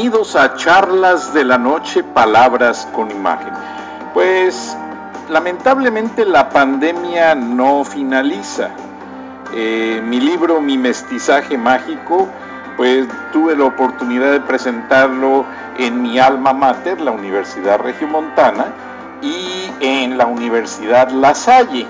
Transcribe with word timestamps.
Bienvenidos 0.00 0.34
a 0.34 0.54
Charlas 0.54 1.34
de 1.34 1.44
la 1.44 1.58
Noche, 1.58 2.02
Palabras 2.02 2.88
con 2.94 3.10
Imagen. 3.10 3.52
Pues 4.14 4.74
lamentablemente 5.28 6.24
la 6.24 6.48
pandemia 6.48 7.34
no 7.34 7.84
finaliza. 7.84 8.70
Eh, 9.52 10.00
mi 10.02 10.18
libro 10.18 10.62
Mi 10.62 10.78
mestizaje 10.78 11.58
mágico, 11.58 12.26
pues 12.78 13.08
tuve 13.30 13.54
la 13.54 13.64
oportunidad 13.64 14.32
de 14.32 14.40
presentarlo 14.40 15.44
en 15.76 16.00
mi 16.00 16.18
alma 16.18 16.54
mater, 16.54 16.98
la 16.98 17.10
Universidad 17.10 17.78
Regiomontana, 17.80 18.68
y 19.20 19.70
en 19.80 20.16
la 20.16 20.24
Universidad 20.24 21.10
La 21.10 21.34
Salle. 21.34 21.86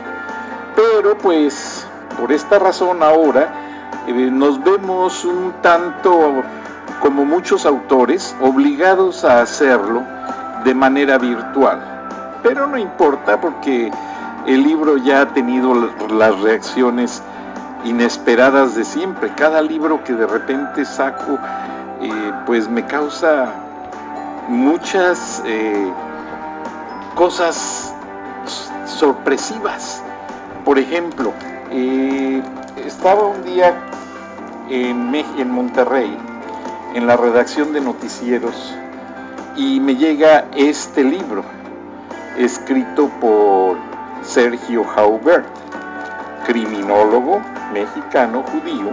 Pero 0.75 1.17
pues 1.17 1.87
por 2.19 2.33
esta 2.33 2.59
razón 2.59 3.05
ahora 3.05 3.53
eh, 4.09 4.13
nos 4.13 4.65
vemos 4.65 5.25
un 5.25 5.55
tanto 5.63 6.43
como 7.01 7.25
muchos 7.25 7.67
autores, 7.67 8.37
obligados 8.41 9.25
a 9.25 9.41
hacerlo 9.41 10.03
de 10.65 10.75
manera 10.75 11.19
virtual. 11.19 11.81
Pero 12.43 12.67
no 12.67 12.77
importa 12.79 13.41
porque 13.41 13.91
el 14.47 14.63
libro 14.63 14.97
ya 14.99 15.23
ha 15.23 15.29
tenido 15.29 15.75
las 16.11 16.41
reacciones 16.41 17.23
inesperadas 17.85 18.75
de 18.75 18.85
siempre. 18.85 19.33
Cada 19.35 19.63
libro 19.63 20.05
que 20.05 20.13
de 20.13 20.27
repente 20.27 20.85
saco, 20.85 21.39
eh, 22.03 22.33
pues 22.47 22.69
me 22.69 22.85
causa 22.85 23.47
muchas 24.49 25.43
eh, 25.47 25.93
cosas 27.15 27.95
sorpresivas. 28.87 30.03
Por 30.65 30.79
ejemplo, 30.79 31.33
eh, 31.71 32.43
estaba 32.85 33.23
un 33.23 33.43
día 33.45 33.75
en, 34.69 35.15
en 35.15 35.51
Monterrey 35.51 36.30
en 36.95 37.07
la 37.07 37.17
redacción 37.17 37.73
de 37.73 37.81
noticieros 37.81 38.75
y 39.57 39.81
me 39.81 39.97
llega 39.97 40.47
este 40.57 41.05
libro, 41.05 41.45
escrito 42.37 43.09
por 43.21 43.77
Sergio 44.23 44.85
Haubert, 44.97 45.47
criminólogo 46.47 47.41
mexicano 47.73 48.43
judío, 48.43 48.91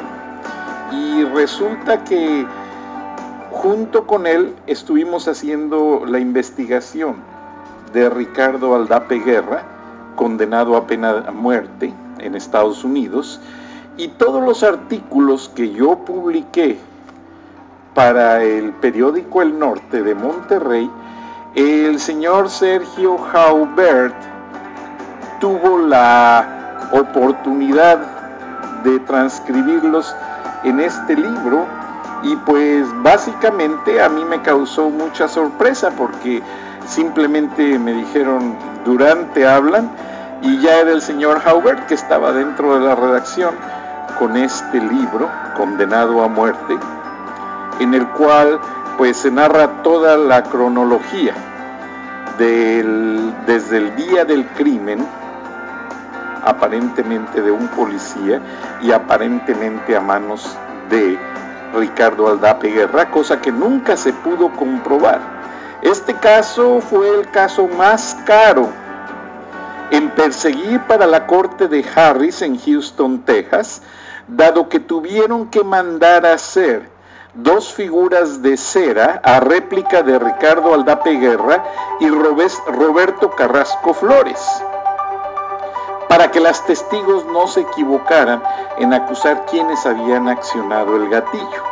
y 0.92 1.24
resulta 1.26 2.04
que 2.04 2.46
junto 3.52 4.06
con 4.06 4.28
él 4.28 4.56
estuvimos 4.68 5.28
haciendo 5.28 6.06
la 6.06 6.20
investigación 6.20 7.16
de 7.94 8.10
Ricardo 8.10 8.76
Aldape 8.76 9.20
Guerra, 9.20 9.64
condenado 10.16 10.76
a 10.76 10.88
pena 10.88 11.14
de 11.14 11.32
muerte 11.32 11.94
en 12.20 12.36
Estados 12.36 12.84
Unidos, 12.84 13.40
y 13.98 14.10
todos 14.10 14.44
los 14.44 14.64
artículos 14.64 15.50
que 15.56 15.72
yo 15.72 16.00
publiqué 16.00 16.78
para 17.98 18.44
el 18.44 18.74
periódico 18.74 19.42
El 19.42 19.58
Norte 19.58 20.04
de 20.04 20.14
Monterrey, 20.14 20.88
el 21.56 22.00
señor 22.00 22.48
Sergio 22.48 23.18
Haubert 23.34 24.14
tuvo 25.40 25.80
la 25.80 26.90
oportunidad 26.92 27.98
de 28.84 29.00
transcribirlos 29.00 30.16
en 30.64 30.80
este 30.80 31.16
libro 31.16 31.66
y 32.22 32.36
pues 32.36 32.86
básicamente 33.02 34.00
a 34.00 34.10
mí 34.10 34.24
me 34.26 34.44
causó 34.44 34.92
mucha 34.92 35.28
sorpresa 35.28 35.90
porque 35.98 36.44
simplemente 36.86 37.80
me 37.80 37.94
dijeron 37.94 38.56
durante 38.86 39.48
hablan 39.48 39.90
y 40.44 40.60
ya 40.60 40.82
era 40.82 40.92
el 40.92 41.02
señor 41.02 41.42
Haubert 41.44 41.88
que 41.88 41.96
estaba 41.96 42.32
dentro 42.32 42.76
de 42.76 42.86
la 42.86 42.94
redacción 42.94 43.56
con 44.20 44.38
este 44.38 44.80
libro 44.80 45.28
condenado 45.56 46.24
a 46.24 46.28
muerte 46.28 46.78
en 47.80 47.94
el 47.94 48.08
cual 48.10 48.60
pues 48.98 49.18
se 49.18 49.32
narra 49.32 49.84
toda 49.84 50.18
la 50.18 50.44
cronología 50.44 51.34
desde 52.38 53.78
el 53.78 53.96
día 53.96 54.26
del 54.26 54.46
crimen, 54.50 55.06
aparentemente 56.44 57.42
de 57.42 57.52
un 57.52 57.68
policía 57.70 58.42
y 58.82 58.92
aparentemente 58.92 59.96
a 59.96 60.02
manos 60.02 60.58
de 60.90 61.18
Ricardo 61.76 62.30
Aldape 62.30 62.70
Guerra, 62.70 63.10
cosa 63.12 63.42
que 63.42 63.52
nunca 63.52 63.98
se 63.98 64.14
pudo 64.14 64.52
comprobar. 64.54 65.20
Este 65.82 66.14
caso 66.16 66.80
fue 66.82 67.10
el 67.20 67.30
caso 67.30 67.68
más 67.68 68.18
caro 68.26 68.70
en 69.92 70.10
perseguir 70.10 70.82
para 70.82 71.06
la 71.06 71.26
corte 71.28 71.68
de 71.68 71.86
Harris 71.96 72.42
en 72.42 72.60
Houston, 72.60 73.22
Texas, 73.22 73.82
dado 74.28 74.70
que 74.70 74.80
tuvieron 74.80 75.50
que 75.50 75.64
mandar 75.64 76.26
a 76.26 76.34
hacer 76.34 76.97
dos 77.38 77.72
figuras 77.72 78.42
de 78.42 78.58
cera 78.58 79.22
a 79.24 79.40
réplica 79.40 80.02
de 80.02 80.18
Ricardo 80.18 80.74
Aldape 80.74 81.12
Guerra 81.20 81.64
y 82.00 82.10
Roberto 82.10 83.32
Carrasco 83.32 83.94
Flores, 83.94 84.44
para 86.10 86.32
que 86.32 86.40
las 86.40 86.66
testigos 86.66 87.26
no 87.26 87.48
se 87.48 87.62
equivocaran 87.62 88.42
en 88.80 88.94
acusar 88.94 89.46
quienes 89.46 89.86
habían 89.86 90.28
accionado 90.28 90.96
el 90.96 91.10
gatillo. 91.10 91.64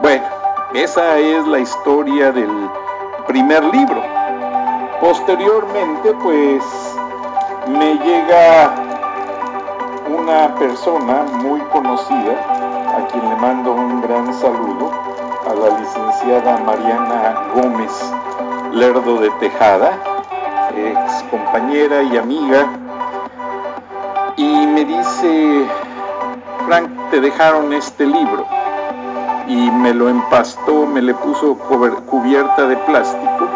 Bueno, 0.00 0.24
esa 0.74 1.18
es 1.18 1.44
la 1.46 1.58
historia 1.58 2.30
del 2.30 2.70
primer 3.26 3.64
libro. 3.64 4.00
Posteriormente, 5.00 6.14
pues, 6.22 6.62
me 7.66 7.94
llega 7.94 8.74
una 10.08 10.54
persona 10.54 11.24
muy 11.32 11.60
conocida, 11.62 12.61
a 12.96 13.06
quien 13.08 13.28
le 13.28 13.36
mando 13.36 13.72
un 13.72 14.02
gran 14.02 14.32
saludo, 14.34 14.90
a 15.46 15.54
la 15.54 15.78
licenciada 15.78 16.58
Mariana 16.58 17.48
Gómez 17.54 17.92
Lerdo 18.72 19.18
de 19.18 19.30
Tejada, 19.40 19.92
ex 20.76 21.24
compañera 21.30 22.02
y 22.02 22.16
amiga, 22.16 22.66
y 24.36 24.66
me 24.66 24.84
dice, 24.84 25.66
Frank, 26.66 26.88
te 27.10 27.20
dejaron 27.20 27.72
este 27.72 28.06
libro, 28.06 28.46
y 29.48 29.70
me 29.70 29.94
lo 29.94 30.08
empastó, 30.08 30.86
me 30.86 31.02
le 31.02 31.14
puso 31.14 31.56
cubierta 32.10 32.66
de 32.66 32.76
plástico, 32.76 33.48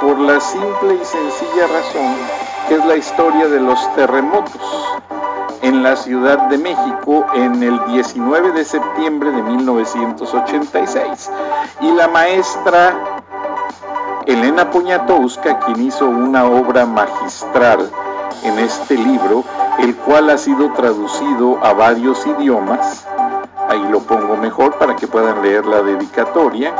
por 0.00 0.18
la 0.18 0.40
simple 0.40 0.94
y 1.00 1.04
sencilla 1.04 1.66
razón 1.68 2.44
que 2.68 2.76
es 2.76 2.84
la 2.86 2.96
historia 2.96 3.46
de 3.48 3.60
los 3.60 3.94
terremotos 3.94 4.60
la 5.84 5.96
Ciudad 5.96 6.48
de 6.48 6.56
México 6.56 7.26
en 7.34 7.62
el 7.62 7.78
19 7.88 8.52
de 8.52 8.64
septiembre 8.64 9.30
de 9.30 9.42
1986. 9.42 11.30
Y 11.82 11.92
la 11.92 12.08
maestra 12.08 13.22
Elena 14.24 14.70
Poniatowska, 14.70 15.58
quien 15.58 15.82
hizo 15.82 16.06
una 16.06 16.46
obra 16.46 16.86
magistral 16.86 17.90
en 18.44 18.58
este 18.60 18.96
libro, 18.96 19.44
el 19.78 19.94
cual 19.94 20.30
ha 20.30 20.38
sido 20.38 20.72
traducido 20.72 21.62
a 21.62 21.74
varios 21.74 22.26
idiomas, 22.26 23.06
ahí 23.68 23.86
lo 23.90 24.00
pongo 24.00 24.38
mejor 24.38 24.78
para 24.78 24.96
que 24.96 25.06
puedan 25.06 25.42
leer 25.42 25.66
la 25.66 25.82
dedicatoria, 25.82 26.72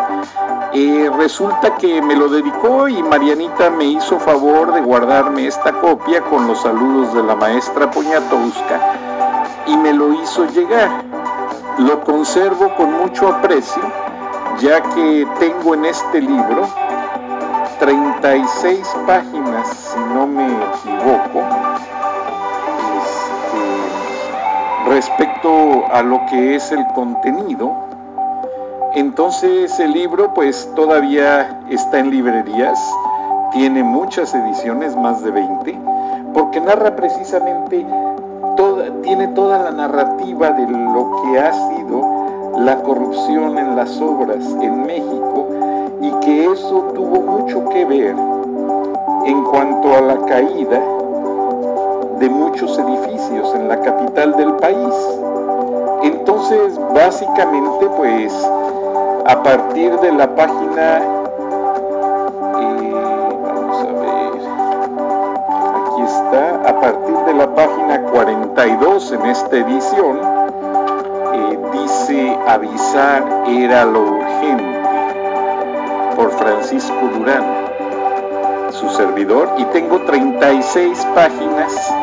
eh, 0.73 1.11
resulta 1.17 1.77
que 1.77 2.01
me 2.03 2.17
lo 2.17 2.29
dedicó 2.29 2.89
y 2.89 3.03
Marianita 3.03 3.69
me 3.71 3.85
hizo 3.85 4.19
favor 4.19 4.73
de 4.73 4.81
guardarme 4.81 5.47
esta 5.47 5.73
copia 5.73 6.23
con 6.23 6.49
los 6.49 6.63
saludos 6.63 7.15
de 7.15 7.23
la 7.23 7.37
maestra 7.37 7.91
Poñatowska 7.91 9.04
y 9.67 9.77
me 9.77 9.93
lo 9.93 10.13
hizo 10.15 10.47
llegar. 10.47 10.91
Lo 11.79 12.03
conservo 12.05 12.75
con 12.77 12.93
mucho 12.93 13.29
aprecio, 13.29 13.83
ya 14.61 14.81
que 14.81 15.27
tengo 15.39 15.75
en 15.75 15.87
este 15.87 16.21
libro 16.21 16.69
36 17.81 18.97
páginas, 19.07 19.69
si 19.93 19.99
no 19.99 20.27
me 20.27 20.47
equivoco, 20.47 21.41
este, 23.03 24.91
respecto 24.91 25.85
a 25.93 26.03
lo 26.03 26.25
que 26.27 26.55
es 26.55 26.71
el 26.71 26.87
contenido 26.95 27.85
entonces 28.95 29.81
el 29.81 29.91
libro 29.93 30.35
pues 30.35 30.71
todavía 30.77 31.63
está 31.69 31.99
en 31.99 32.13
librerías, 32.13 32.79
tiene 33.51 33.83
muchas 33.83 34.33
ediciones, 34.37 34.95
más 34.95 35.21
de 35.25 35.33
20, 35.33 35.79
porque 36.33 36.61
narra 36.61 36.95
precisamente 36.95 37.85
tiene 39.03 39.29
toda 39.29 39.59
la 39.59 39.71
narrativa 39.71 40.51
de 40.51 40.67
lo 40.67 41.23
que 41.23 41.39
ha 41.39 41.53
sido 41.53 42.55
la 42.59 42.77
corrupción 42.83 43.59
en 43.59 43.77
las 43.77 44.01
obras 44.01 44.45
en 44.61 44.87
México 44.87 45.49
y 46.01 46.11
que 46.25 46.53
eso 46.53 46.93
tuvo 46.95 47.21
mucho 47.21 47.69
que 47.69 47.85
ver 47.85 48.15
en 49.27 49.45
cuanto 49.45 49.95
a 49.95 50.01
la 50.01 50.17
caída 50.27 50.81
de 52.19 52.29
muchos 52.29 52.79
edificios 52.79 53.55
en 53.55 53.69
la 53.69 53.81
capital 53.81 54.37
del 54.37 54.53
país. 54.57 54.95
Entonces, 56.03 56.79
básicamente, 56.95 57.87
pues, 57.97 58.33
a 59.27 59.43
partir 59.43 59.99
de 60.01 60.13
la 60.13 60.35
página, 60.35 61.03
42 69.05 69.13
en 69.13 69.27
esta 69.27 69.57
edición, 69.57 70.21
eh, 71.35 71.59
dice 71.73 72.39
avisar 72.47 73.45
era 73.47 73.85
lo 73.85 74.01
urgente 74.01 74.81
por 76.17 76.31
Francisco 76.33 77.11
Durán, 77.15 77.45
su 78.71 78.89
servidor, 78.91 79.55
y 79.59 79.65
tengo 79.67 80.01
36 80.03 81.07
páginas 81.15 81.95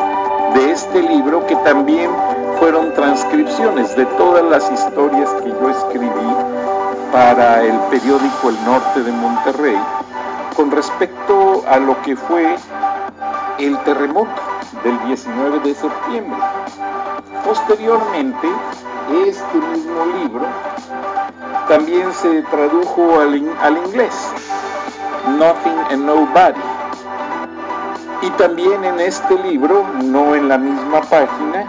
de 0.54 0.70
este 0.70 1.02
libro 1.02 1.46
que 1.46 1.56
también 1.56 2.10
fueron 2.58 2.92
transcripciones 2.94 3.96
de 3.96 4.06
todas 4.06 4.44
las 4.44 4.70
historias 4.70 5.30
que 5.42 5.48
yo 5.48 5.70
escribí 5.70 6.36
para 7.10 7.62
el 7.62 7.78
periódico 7.90 8.50
El 8.50 8.64
Norte 8.64 9.02
de 9.02 9.12
Monterrey 9.12 9.78
con 10.56 10.70
respecto 10.70 11.64
a 11.68 11.78
lo 11.78 12.00
que 12.02 12.16
fue 12.16 12.56
el 13.58 13.78
terremoto 13.78 14.52
del 14.84 14.98
19 15.06 15.60
de 15.60 15.74
septiembre. 15.74 16.38
Posteriormente, 17.44 18.48
este 19.26 19.58
mismo 19.58 20.06
libro 20.18 20.46
también 21.68 22.12
se 22.12 22.42
tradujo 22.42 23.20
al, 23.20 23.50
al 23.60 23.78
inglés, 23.78 24.14
Nothing 25.38 25.78
and 25.90 26.04
Nobody. 26.04 26.60
Y 28.22 28.30
también 28.30 28.84
en 28.84 29.00
este 29.00 29.36
libro, 29.40 29.84
no 30.04 30.34
en 30.36 30.48
la 30.48 30.56
misma 30.56 31.00
página, 31.00 31.64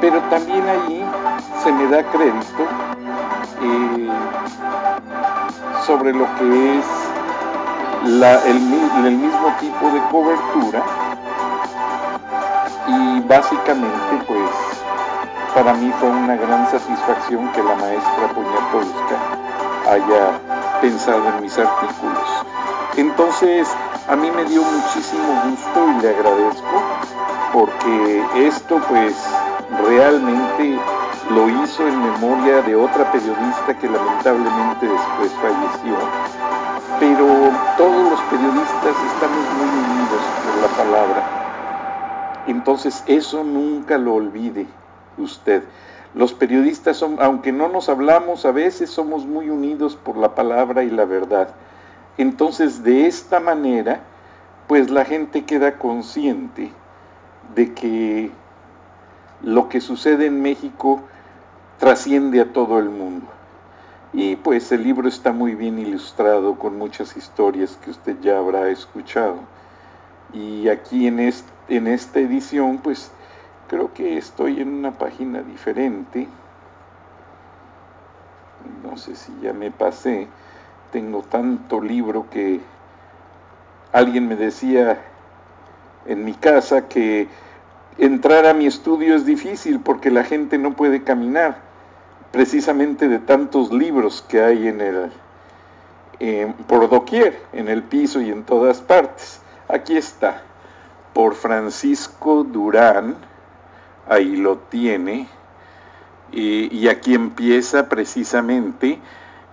pero 0.00 0.20
también 0.30 0.62
allí 0.68 1.04
se 1.62 1.72
me 1.72 1.88
da 1.88 2.02
crédito 2.04 2.62
eh, 3.62 4.08
sobre 5.84 6.12
lo 6.12 6.26
que 6.36 6.78
es 6.78 6.86
el, 8.04 9.06
el 9.06 9.16
mismo 9.16 9.52
tipo 9.60 9.90
de 9.90 10.00
cobertura 10.10 11.09
y 12.90 13.20
básicamente 13.20 14.24
pues 14.26 14.50
para 15.54 15.74
mí 15.74 15.92
fue 16.00 16.08
una 16.08 16.36
gran 16.36 16.70
satisfacción 16.70 17.50
que 17.52 17.62
la 17.62 17.74
maestra 17.76 18.28
Poniatowska 18.34 19.16
haya 19.90 20.80
pensado 20.80 21.28
en 21.28 21.42
mis 21.42 21.58
artículos. 21.58 22.28
Entonces, 22.96 23.68
a 24.08 24.16
mí 24.16 24.30
me 24.30 24.44
dio 24.44 24.62
muchísimo 24.62 25.42
gusto 25.44 25.88
y 25.90 26.02
le 26.02 26.08
agradezco 26.10 26.82
porque 27.52 28.24
esto 28.46 28.80
pues 28.88 29.14
realmente 29.86 30.78
lo 31.30 31.48
hizo 31.62 31.86
en 31.86 32.00
memoria 32.00 32.62
de 32.62 32.76
otra 32.76 33.10
periodista 33.12 33.76
que 33.78 33.88
lamentablemente 33.88 34.86
después 34.86 35.32
falleció. 35.40 35.96
Pero 36.98 37.26
todos 37.76 38.10
los 38.10 38.20
periodistas 38.22 38.96
estamos 39.14 39.44
muy 39.56 39.68
unidos 39.68 40.22
por 40.44 40.62
la 40.62 40.76
palabra. 40.76 41.49
Entonces 42.46 43.04
eso 43.06 43.44
nunca 43.44 43.98
lo 43.98 44.14
olvide 44.14 44.66
usted. 45.18 45.62
Los 46.14 46.32
periodistas 46.32 46.96
son, 46.96 47.16
aunque 47.20 47.52
no 47.52 47.68
nos 47.68 47.88
hablamos, 47.88 48.44
a 48.44 48.50
veces 48.50 48.90
somos 48.90 49.26
muy 49.26 49.48
unidos 49.48 49.96
por 49.96 50.16
la 50.16 50.34
palabra 50.34 50.82
y 50.82 50.90
la 50.90 51.04
verdad. 51.04 51.50
Entonces, 52.18 52.82
de 52.82 53.06
esta 53.06 53.38
manera, 53.38 54.00
pues 54.66 54.90
la 54.90 55.04
gente 55.04 55.44
queda 55.44 55.78
consciente 55.78 56.72
de 57.54 57.74
que 57.74 58.30
lo 59.42 59.68
que 59.68 59.80
sucede 59.80 60.26
en 60.26 60.42
México 60.42 61.00
trasciende 61.78 62.40
a 62.40 62.52
todo 62.52 62.78
el 62.78 62.90
mundo. 62.90 63.26
Y 64.12 64.36
pues 64.36 64.72
el 64.72 64.82
libro 64.82 65.08
está 65.08 65.32
muy 65.32 65.54
bien 65.54 65.78
ilustrado 65.78 66.56
con 66.56 66.76
muchas 66.76 67.16
historias 67.16 67.78
que 67.82 67.90
usted 67.90 68.16
ya 68.20 68.38
habrá 68.38 68.68
escuchado. 68.68 69.36
Y 70.32 70.68
aquí 70.68 71.06
en, 71.06 71.20
en 71.70 71.86
esta 71.86 72.20
edición, 72.20 72.78
pues 72.78 73.10
creo 73.68 73.94
que 73.94 74.18
estoy 74.18 74.60
en 74.60 74.68
una 74.68 74.92
página 74.92 75.42
diferente. 75.42 76.28
No 78.82 78.96
sé 78.96 79.14
si 79.14 79.32
ya 79.40 79.52
me 79.52 79.70
pasé. 79.70 80.26
Tengo 80.90 81.22
tanto 81.22 81.80
libro 81.80 82.26
que 82.28 82.60
alguien 83.92 84.28
me 84.28 84.36
decía 84.36 85.00
en 86.06 86.24
mi 86.24 86.34
casa 86.34 86.88
que 86.88 87.28
entrar 87.98 88.46
a 88.46 88.54
mi 88.54 88.66
estudio 88.66 89.14
es 89.14 89.24
difícil 89.24 89.80
porque 89.80 90.10
la 90.10 90.24
gente 90.24 90.58
no 90.58 90.74
puede 90.74 91.04
caminar, 91.04 91.58
precisamente 92.32 93.08
de 93.08 93.20
tantos 93.20 93.72
libros 93.72 94.24
que 94.28 94.42
hay 94.42 94.66
en 94.66 94.80
el 94.80 95.12
por 96.66 96.88
doquier, 96.90 97.40
en 97.52 97.68
el 97.68 97.82
piso 97.82 98.20
y 98.20 98.30
en 98.30 98.42
todas 98.42 98.80
partes. 98.80 99.40
Aquí 99.68 99.96
está, 99.96 100.42
por 101.12 101.34
Francisco 101.34 102.44
Durán, 102.44 103.16
ahí 104.08 104.36
lo 104.36 104.58
tiene, 104.58 105.28
y, 106.32 106.88
aquí 106.88 107.14
empieza 107.14 107.88
precisamente, 107.88 109.00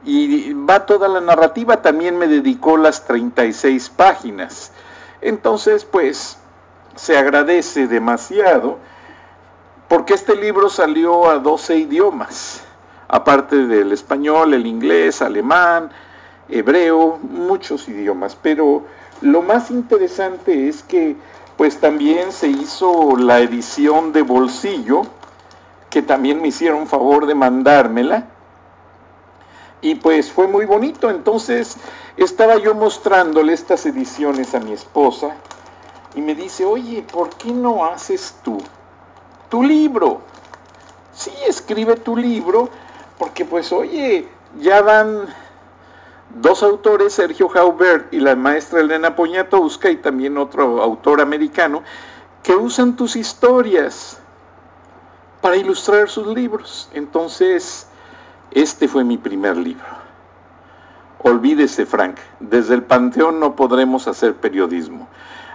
y 0.05 0.53
va 0.53 0.85
toda 0.85 1.07
la 1.07 1.21
narrativa, 1.21 1.81
también 1.81 2.17
me 2.17 2.27
dedicó 2.27 2.77
las 2.77 3.05
36 3.05 3.89
páginas. 3.89 4.71
Entonces, 5.21 5.85
pues, 5.85 6.37
se 6.95 7.17
agradece 7.17 7.87
demasiado, 7.87 8.77
porque 9.87 10.13
este 10.13 10.35
libro 10.35 10.69
salió 10.69 11.29
a 11.29 11.39
12 11.39 11.77
idiomas, 11.77 12.63
aparte 13.07 13.65
del 13.65 13.91
español, 13.91 14.53
el 14.53 14.67
inglés, 14.67 15.21
alemán, 15.21 15.89
hebreo, 16.49 17.17
muchos 17.21 17.87
idiomas, 17.89 18.37
pero 18.39 18.85
lo 19.21 19.41
más 19.41 19.71
interesante 19.71 20.67
es 20.67 20.83
que 20.83 21.15
pues 21.57 21.79
también 21.79 22.31
se 22.31 22.47
hizo 22.47 23.17
la 23.17 23.39
edición 23.39 24.13
de 24.13 24.21
bolsillo, 24.21 25.01
que 25.89 26.01
también 26.01 26.41
me 26.41 26.49
hicieron 26.49 26.87
favor 26.87 27.25
de 27.25 27.35
mandármela. 27.35 28.27
Y 29.81 29.95
pues 29.95 30.31
fue 30.31 30.47
muy 30.47 30.65
bonito, 30.65 31.09
entonces 31.09 31.77
estaba 32.15 32.57
yo 32.57 32.75
mostrándole 32.75 33.53
estas 33.53 33.85
ediciones 33.85 34.55
a 34.55 34.59
mi 34.59 34.73
esposa 34.73 35.35
y 36.15 36.21
me 36.21 36.35
dice, 36.35 36.65
oye, 36.65 37.03
¿por 37.03 37.29
qué 37.29 37.51
no 37.51 37.85
haces 37.85 38.35
tú 38.43 38.57
tu 39.49 39.63
libro? 39.63 40.21
Sí, 41.13 41.31
escribe 41.47 41.95
tu 41.95 42.15
libro, 42.15 42.69
porque 43.17 43.45
pues 43.45 43.71
oye, 43.71 44.27
ya 44.59 44.81
van 44.81 45.27
dos 46.41 46.63
autores, 46.63 47.13
Sergio 47.13 47.49
Jaubert 47.49 48.13
y 48.13 48.19
la 48.19 48.35
maestra 48.35 48.81
Elena 48.81 49.15
Poniatowska, 49.15 49.89
y 49.89 49.97
también 49.97 50.37
otro 50.37 50.81
autor 50.81 51.21
americano, 51.21 51.83
que 52.43 52.55
usan 52.55 52.95
tus 52.95 53.15
historias 53.15 54.19
para 55.41 55.55
ilustrar 55.55 56.09
sus 56.09 56.27
libros. 56.27 56.89
Entonces, 56.93 57.87
este 58.51 58.87
fue 58.87 59.03
mi 59.03 59.17
primer 59.17 59.57
libro. 59.57 59.85
Olvídese, 61.19 61.85
Frank, 61.85 62.17
desde 62.39 62.75
el 62.75 62.83
Panteón 62.83 63.39
no 63.39 63.55
podremos 63.55 64.07
hacer 64.07 64.35
periodismo. 64.35 65.07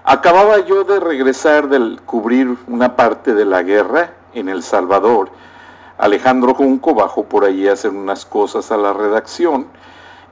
Acababa 0.05 0.59
yo 0.59 0.85
de 0.85 0.99
regresar 0.99 1.69
del 1.69 2.01
cubrir 2.05 2.57
una 2.67 2.97
parte 2.97 3.35
de 3.35 3.45
la 3.45 3.63
guerra 3.63 4.13
en 4.35 4.49
El 4.49 4.63
Salvador. 4.63 5.31
Alejandro 5.97 6.55
Junco 6.55 6.95
bajó 6.95 7.25
por 7.25 7.45
allí 7.45 7.69
a 7.69 7.75
hacer 7.75 7.93
unas 7.93 8.27
cosas 8.27 8.73
a 8.73 8.77
la 8.77 8.93
redacción 8.93 9.69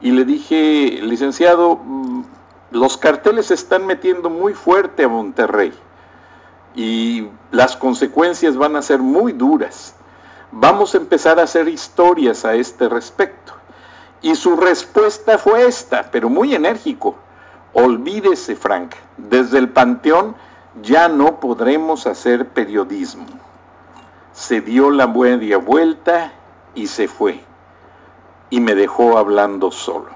y 0.00 0.12
le 0.12 0.25
dije, 0.25 1.00
licenciado, 1.02 1.76
mm, 1.76 2.25
los 2.71 2.97
carteles 2.97 3.47
se 3.47 3.54
están 3.54 3.87
metiendo 3.87 4.30
muy 4.30 4.54
fuerte 4.54 5.04
a 5.04 5.09
Monterrey 5.09 5.73
y 6.75 7.28
las 7.50 7.76
consecuencias 7.76 8.57
van 8.57 8.76
a 8.76 8.83
ser 8.83 9.00
muy 9.00 9.33
duras. 9.33 9.95
Vamos 10.52 10.95
a 10.95 10.99
empezar 10.99 11.38
a 11.38 11.45
hacer 11.45 11.69
historias 11.69 12.45
a 12.45 12.54
este 12.54 12.88
respecto. 12.88 13.52
Y 14.23 14.35
su 14.35 14.57
respuesta 14.57 15.38
fue 15.38 15.66
esta, 15.66 16.11
pero 16.11 16.28
muy 16.28 16.54
enérgico. 16.54 17.16
Olvídese, 17.73 18.57
Frank, 18.57 18.95
desde 19.16 19.59
el 19.59 19.69
Panteón 19.69 20.35
ya 20.83 21.09
no 21.09 21.40
podremos 21.40 22.07
hacer 22.07 22.49
periodismo. 22.49 23.26
Se 24.33 24.61
dio 24.61 24.90
la 24.90 25.07
media 25.07 25.59
vuelta 25.59 26.33
y 26.75 26.87
se 26.87 27.09
fue 27.09 27.50
y 28.50 28.61
me 28.61 28.75
dejó 28.75 29.16
hablando 29.16 29.71
solo. 29.71 30.11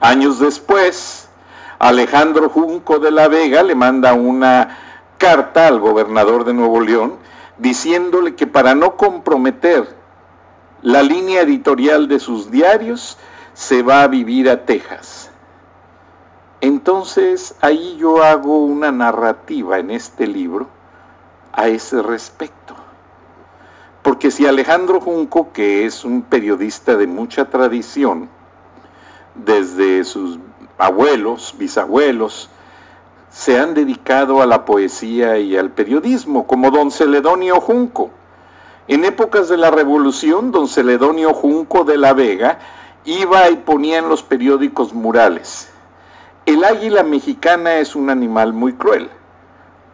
Años 0.00 0.40
después, 0.40 1.28
Alejandro 1.78 2.48
Junco 2.48 2.98
de 2.98 3.10
la 3.10 3.28
Vega 3.28 3.62
le 3.62 3.74
manda 3.74 4.14
una 4.14 4.78
carta 5.18 5.68
al 5.68 5.78
gobernador 5.78 6.44
de 6.44 6.54
Nuevo 6.54 6.80
León 6.80 7.16
diciéndole 7.58 8.34
que 8.34 8.46
para 8.46 8.74
no 8.74 8.96
comprometer 8.96 9.94
la 10.80 11.02
línea 11.02 11.42
editorial 11.42 12.08
de 12.08 12.18
sus 12.18 12.50
diarios, 12.50 13.16
se 13.54 13.82
va 13.82 14.02
a 14.02 14.08
vivir 14.08 14.50
a 14.50 14.64
Texas. 14.64 15.30
Entonces 16.60 17.54
ahí 17.60 17.96
yo 17.98 18.22
hago 18.22 18.64
una 18.64 18.90
narrativa 18.90 19.78
en 19.78 19.90
este 19.90 20.26
libro 20.26 20.68
a 21.52 21.68
ese 21.68 22.02
respecto. 22.02 22.61
Porque 24.02 24.30
si 24.30 24.46
Alejandro 24.46 25.00
Junco, 25.00 25.52
que 25.52 25.86
es 25.86 26.04
un 26.04 26.22
periodista 26.22 26.96
de 26.96 27.06
mucha 27.06 27.50
tradición, 27.50 28.28
desde 29.34 30.04
sus 30.04 30.38
abuelos, 30.76 31.54
bisabuelos, 31.56 32.50
se 33.30 33.58
han 33.58 33.74
dedicado 33.74 34.42
a 34.42 34.46
la 34.46 34.64
poesía 34.64 35.38
y 35.38 35.56
al 35.56 35.70
periodismo, 35.70 36.46
como 36.46 36.70
don 36.70 36.90
Celedonio 36.90 37.60
Junco. 37.60 38.10
En 38.88 39.04
épocas 39.04 39.48
de 39.48 39.56
la 39.56 39.70
Revolución, 39.70 40.50
don 40.50 40.68
Celedonio 40.68 41.32
Junco 41.32 41.84
de 41.84 41.96
la 41.96 42.12
Vega 42.12 42.58
iba 43.04 43.48
y 43.50 43.56
ponía 43.56 43.98
en 43.98 44.08
los 44.08 44.22
periódicos 44.22 44.92
murales. 44.92 45.70
El 46.44 46.64
águila 46.64 47.04
mexicana 47.04 47.76
es 47.76 47.94
un 47.94 48.10
animal 48.10 48.52
muy 48.52 48.72
cruel. 48.72 49.08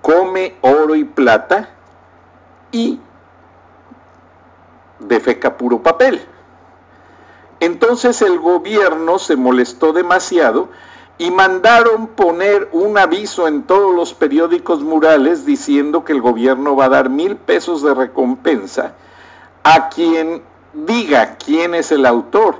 Come 0.00 0.54
oro 0.62 0.94
y 0.94 1.04
plata 1.04 1.68
y 2.72 2.98
defeca 5.00 5.56
puro 5.56 5.82
papel. 5.82 6.20
Entonces 7.60 8.22
el 8.22 8.38
gobierno 8.38 9.18
se 9.18 9.36
molestó 9.36 9.92
demasiado 9.92 10.68
y 11.18 11.32
mandaron 11.32 12.06
poner 12.08 12.68
un 12.72 12.96
aviso 12.96 13.48
en 13.48 13.64
todos 13.64 13.94
los 13.94 14.14
periódicos 14.14 14.82
murales 14.82 15.44
diciendo 15.44 16.04
que 16.04 16.12
el 16.12 16.20
gobierno 16.20 16.76
va 16.76 16.84
a 16.84 16.90
dar 16.90 17.10
mil 17.10 17.36
pesos 17.36 17.82
de 17.82 17.92
recompensa 17.92 18.94
a 19.64 19.88
quien 19.88 20.42
diga 20.72 21.36
quién 21.36 21.74
es 21.74 21.90
el 21.90 22.06
autor 22.06 22.56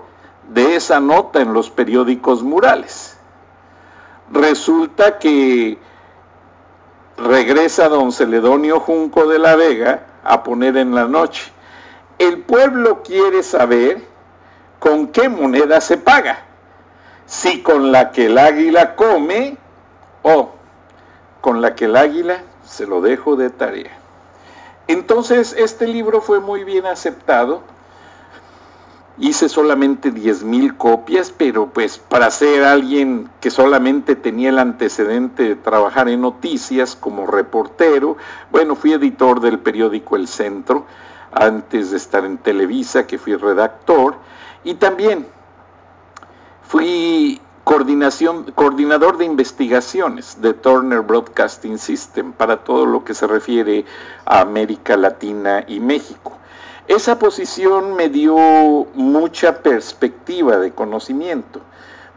de 0.49 0.75
esa 0.75 0.99
nota 0.99 1.40
en 1.40 1.52
los 1.52 1.71
periódicos 1.71 2.42
murales. 2.42 3.16
Resulta 4.33 5.18
que 5.18 5.78
regresa 7.16 7.88
don 7.88 8.12
Celedonio 8.12 8.80
Junco 8.80 9.26
de 9.26 9.38
la 9.38 9.57
Vega 9.57 10.07
a 10.25 10.42
poner 10.42 10.76
en 10.76 10.95
la 10.95 11.07
noche. 11.07 11.52
El 12.19 12.43
pueblo 12.43 13.03
quiere 13.03 13.43
saber 13.43 14.03
con 14.79 15.09
qué 15.09 15.29
moneda 15.29 15.81
se 15.81 15.97
paga. 15.97 16.45
Si 17.27 17.63
con 17.63 17.93
la 17.93 18.11
que 18.11 18.27
el 18.27 18.39
águila 18.39 18.97
come 18.97 19.57
o 20.23 20.51
con 21.41 21.61
la 21.61 21.75
que 21.75 21.85
el 21.85 21.97
águila 21.97 22.43
se 22.65 22.87
lo 22.87 23.01
dejo 23.01 23.37
de 23.37 23.51
tarea. 23.51 23.97
Entonces 24.87 25.55
este 25.57 25.87
libro 25.87 26.21
fue 26.21 26.41
muy 26.41 26.65
bien 26.65 26.87
aceptado 26.87 27.63
Hice 29.21 29.49
solamente 29.49 30.13
10.000 30.13 30.77
copias, 30.77 31.35
pero 31.37 31.71
pues 31.71 31.99
para 31.99 32.31
ser 32.31 32.63
alguien 32.63 33.29
que 33.41 33.51
solamente 33.51 34.15
tenía 34.15 34.51
el 34.51 34.61
antecedente 34.61 35.43
de 35.43 35.57
trabajar 35.57 36.09
en 36.09 36.21
noticias 36.21 36.95
como 36.95 37.27
reportero, 37.27 38.17
bueno, 38.53 38.77
fui 38.77 38.93
editor 38.93 39.41
del 39.41 39.59
periódico 39.59 40.15
El 40.15 40.29
Centro 40.29 40.87
antes 41.33 41.91
de 41.91 41.97
estar 41.97 42.25
en 42.25 42.39
Televisa, 42.39 43.07
que 43.07 43.19
fui 43.19 43.37
redactor, 43.37 44.17
y 44.65 44.75
también 44.75 45.27
fui 46.63 47.41
coordinación, 47.65 48.45
coordinador 48.53 49.19
de 49.19 49.27
investigaciones 49.27 50.41
de 50.41 50.55
Turner 50.55 51.03
Broadcasting 51.03 51.79
System 51.79 52.33
para 52.33 52.65
todo 52.65 52.87
lo 52.87 53.05
que 53.05 53.13
se 53.13 53.27
refiere 53.27 53.85
a 54.25 54.41
América 54.41 54.97
Latina 54.97 55.65
y 55.69 55.79
México. 55.79 56.33
Esa 56.89 57.19
posición 57.19 57.95
me 57.95 58.09
dio 58.09 58.35
mucha 58.95 59.63
perspectiva 59.63 60.57
de 60.57 60.73
conocimiento, 60.73 61.61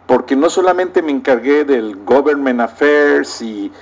porque 0.07 0.37
no 0.37 0.49
solamente 0.49 1.01
me 1.01 1.11
encargué 1.11 1.65
del 1.65 1.97
Government 2.05 2.61
Affairs 2.61 3.41
y, 3.41 3.73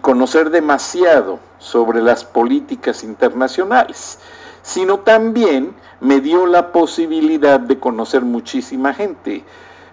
conocer 0.00 0.50
demasiado 0.50 1.38
sobre 1.58 2.02
las 2.02 2.24
políticas 2.24 3.04
internacionales, 3.04 4.18
sino 4.64 5.00
también 5.00 5.74
me 6.00 6.20
dio 6.20 6.46
la 6.46 6.72
posibilidad 6.72 7.60
de 7.60 7.78
conocer 7.78 8.22
muchísima 8.22 8.94
gente, 8.94 9.44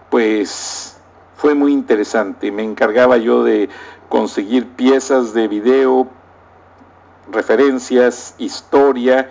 pues 0.10 0.98
fue 1.36 1.56
muy 1.56 1.74
interesante. 1.74 2.52
Me 2.54 2.64
encargaba 2.64 3.18
yo 3.18 3.44
de 3.44 3.70
conseguir 4.08 4.68
piezas 4.68 5.34
de 5.34 5.50
video, 5.50 6.08
referencias, 7.32 8.34
historia, 8.38 9.30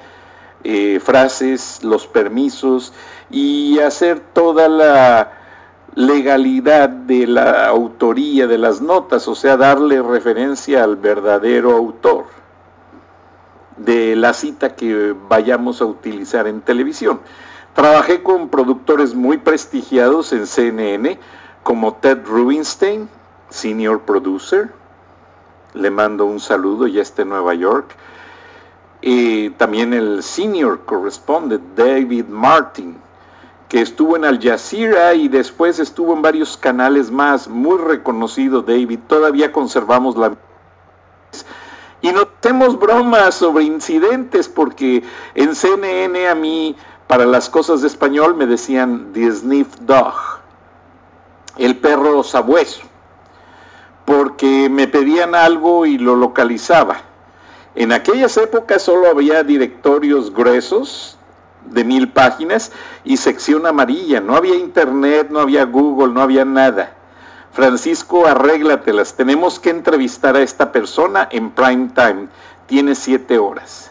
eh, 0.62 1.00
frases, 1.02 1.82
los 1.82 2.06
permisos 2.06 2.92
y 3.30 3.78
hacer 3.78 4.20
toda 4.20 4.68
la 4.68 5.32
legalidad 5.94 6.90
de 6.90 7.26
la 7.26 7.66
autoría 7.66 8.46
de 8.46 8.58
las 8.58 8.82
notas, 8.82 9.26
o 9.26 9.34
sea, 9.34 9.56
darle 9.56 10.02
referencia 10.02 10.84
al 10.84 10.96
verdadero 10.96 11.74
autor 11.74 12.39
de 13.84 14.16
la 14.16 14.32
cita 14.32 14.74
que 14.74 15.14
vayamos 15.28 15.80
a 15.80 15.86
utilizar 15.86 16.46
en 16.46 16.60
televisión. 16.60 17.20
Trabajé 17.74 18.22
con 18.22 18.48
productores 18.48 19.14
muy 19.14 19.38
prestigiados 19.38 20.32
en 20.32 20.46
CNN, 20.46 21.18
como 21.62 21.94
Ted 21.94 22.24
Rubinstein, 22.24 23.08
senior 23.48 24.00
producer. 24.00 24.72
Le 25.74 25.90
mando 25.90 26.24
un 26.24 26.40
saludo, 26.40 26.86
ya 26.86 27.02
está 27.02 27.22
en 27.22 27.28
Nueva 27.28 27.54
York 27.54 27.94
y 29.02 29.50
también 29.50 29.94
el 29.94 30.22
senior 30.22 30.80
correspondent 30.84 31.62
David 31.74 32.26
Martin, 32.26 32.98
que 33.68 33.80
estuvo 33.80 34.16
en 34.16 34.24
Al 34.24 34.40
Jazeera 34.42 35.14
y 35.14 35.28
después 35.28 35.78
estuvo 35.78 36.12
en 36.12 36.22
varios 36.22 36.56
canales 36.56 37.10
más, 37.10 37.48
muy 37.48 37.78
reconocido 37.78 38.62
David, 38.62 39.00
todavía 39.06 39.52
conservamos 39.52 40.16
la... 40.16 40.36
Tenemos 42.40 42.78
bromas 42.78 43.34
sobre 43.34 43.64
incidentes 43.64 44.48
porque 44.48 45.02
en 45.34 45.54
CNN 45.54 46.28
a 46.28 46.34
mí, 46.34 46.76
para 47.06 47.26
las 47.26 47.50
cosas 47.50 47.82
de 47.82 47.86
español, 47.86 48.34
me 48.34 48.46
decían 48.46 49.12
The 49.12 49.30
Sniff 49.30 49.76
Dog, 49.80 50.14
el 51.58 51.76
perro 51.76 52.22
sabueso, 52.22 52.82
porque 54.04 54.68
me 54.70 54.88
pedían 54.88 55.34
algo 55.34 55.84
y 55.86 55.98
lo 55.98 56.16
localizaba 56.16 57.10
en 57.74 57.92
aquellas 57.92 58.36
épocas 58.36 58.82
solo 58.82 59.08
había 59.08 59.44
directorios 59.44 60.34
gruesos 60.34 61.16
de 61.66 61.84
mil 61.84 62.10
páginas 62.10 62.72
y 63.04 63.16
sección 63.16 63.64
amarilla. 63.64 64.20
No 64.20 64.34
había 64.34 64.56
internet, 64.56 65.28
no 65.30 65.40
había 65.40 65.64
Google, 65.64 66.12
no 66.12 66.20
había 66.20 66.44
nada. 66.44 66.96
Francisco, 67.52 68.26
arréglatelas. 68.26 69.14
Tenemos 69.14 69.58
que 69.58 69.70
entrevistar 69.70 70.36
a 70.36 70.42
esta 70.42 70.72
persona 70.72 71.28
en 71.30 71.50
prime 71.50 71.90
time. 71.94 72.28
Tiene 72.66 72.94
siete 72.94 73.38
horas. 73.38 73.90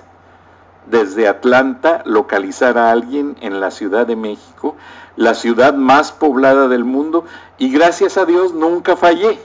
Desde 0.86 1.28
Atlanta, 1.28 2.02
localizar 2.06 2.78
a 2.78 2.92
alguien 2.92 3.36
en 3.42 3.60
la 3.60 3.70
Ciudad 3.70 4.08
de 4.08 4.16
México, 4.16 4.76
la 5.18 5.36
ciudad 5.36 5.74
más 5.74 6.12
poblada 6.12 6.68
del 6.68 6.86
mundo, 6.86 7.26
y 7.58 7.72
gracias 7.72 8.18
a 8.18 8.26
Dios 8.26 8.54
nunca 8.54 8.96
fallé. 8.96 9.40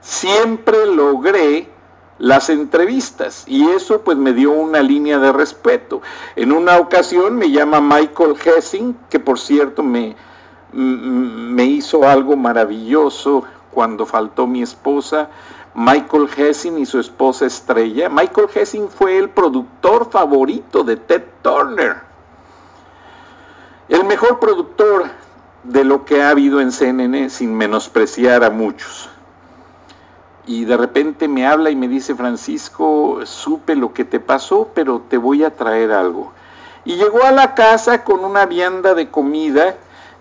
Siempre 0.00 0.86
logré 0.86 1.70
las 2.18 2.50
entrevistas 2.50 3.44
y 3.46 3.68
eso 3.70 4.02
pues 4.02 4.16
me 4.16 4.32
dio 4.32 4.52
una 4.52 4.82
línea 4.82 5.18
de 5.18 5.32
respeto. 5.32 6.02
En 6.36 6.52
una 6.52 6.78
ocasión 6.78 7.36
me 7.36 7.50
llama 7.50 7.80
Michael 7.80 8.36
Hessing, 8.44 8.96
que 9.08 9.18
por 9.18 9.38
cierto 9.38 9.82
me, 9.82 10.16
me 10.72 11.64
hizo 11.64 12.08
algo 12.08 12.36
maravilloso 12.36 13.44
cuando 13.70 14.06
faltó 14.06 14.46
mi 14.46 14.62
esposa. 14.62 15.28
Michael 15.74 16.28
Hessing 16.36 16.78
y 16.78 16.86
su 16.86 16.98
esposa 17.00 17.46
Estrella. 17.46 18.08
Michael 18.08 18.48
Hessing 18.54 18.88
fue 18.88 19.18
el 19.18 19.30
productor 19.30 20.10
favorito 20.10 20.84
de 20.84 20.96
Ted 20.96 21.22
Turner. 21.42 21.96
El 23.88 24.04
mejor 24.04 24.38
productor 24.38 25.04
de 25.64 25.84
lo 25.84 26.04
que 26.04 26.22
ha 26.22 26.30
habido 26.30 26.60
en 26.60 26.72
CNN 26.72 27.30
sin 27.30 27.54
menospreciar 27.54 28.44
a 28.44 28.50
muchos 28.50 29.08
y 30.46 30.64
de 30.64 30.76
repente 30.76 31.28
me 31.28 31.46
habla 31.46 31.70
y 31.70 31.76
me 31.76 31.88
dice, 31.88 32.14
Francisco, 32.14 33.20
supe 33.24 33.76
lo 33.76 33.92
que 33.92 34.04
te 34.04 34.18
pasó, 34.18 34.70
pero 34.74 35.02
te 35.08 35.16
voy 35.16 35.44
a 35.44 35.54
traer 35.54 35.92
algo. 35.92 36.32
Y 36.84 36.96
llegó 36.96 37.22
a 37.22 37.30
la 37.30 37.54
casa 37.54 38.02
con 38.02 38.24
una 38.24 38.46
vianda 38.46 38.94
de 38.94 39.08
comida 39.08 39.76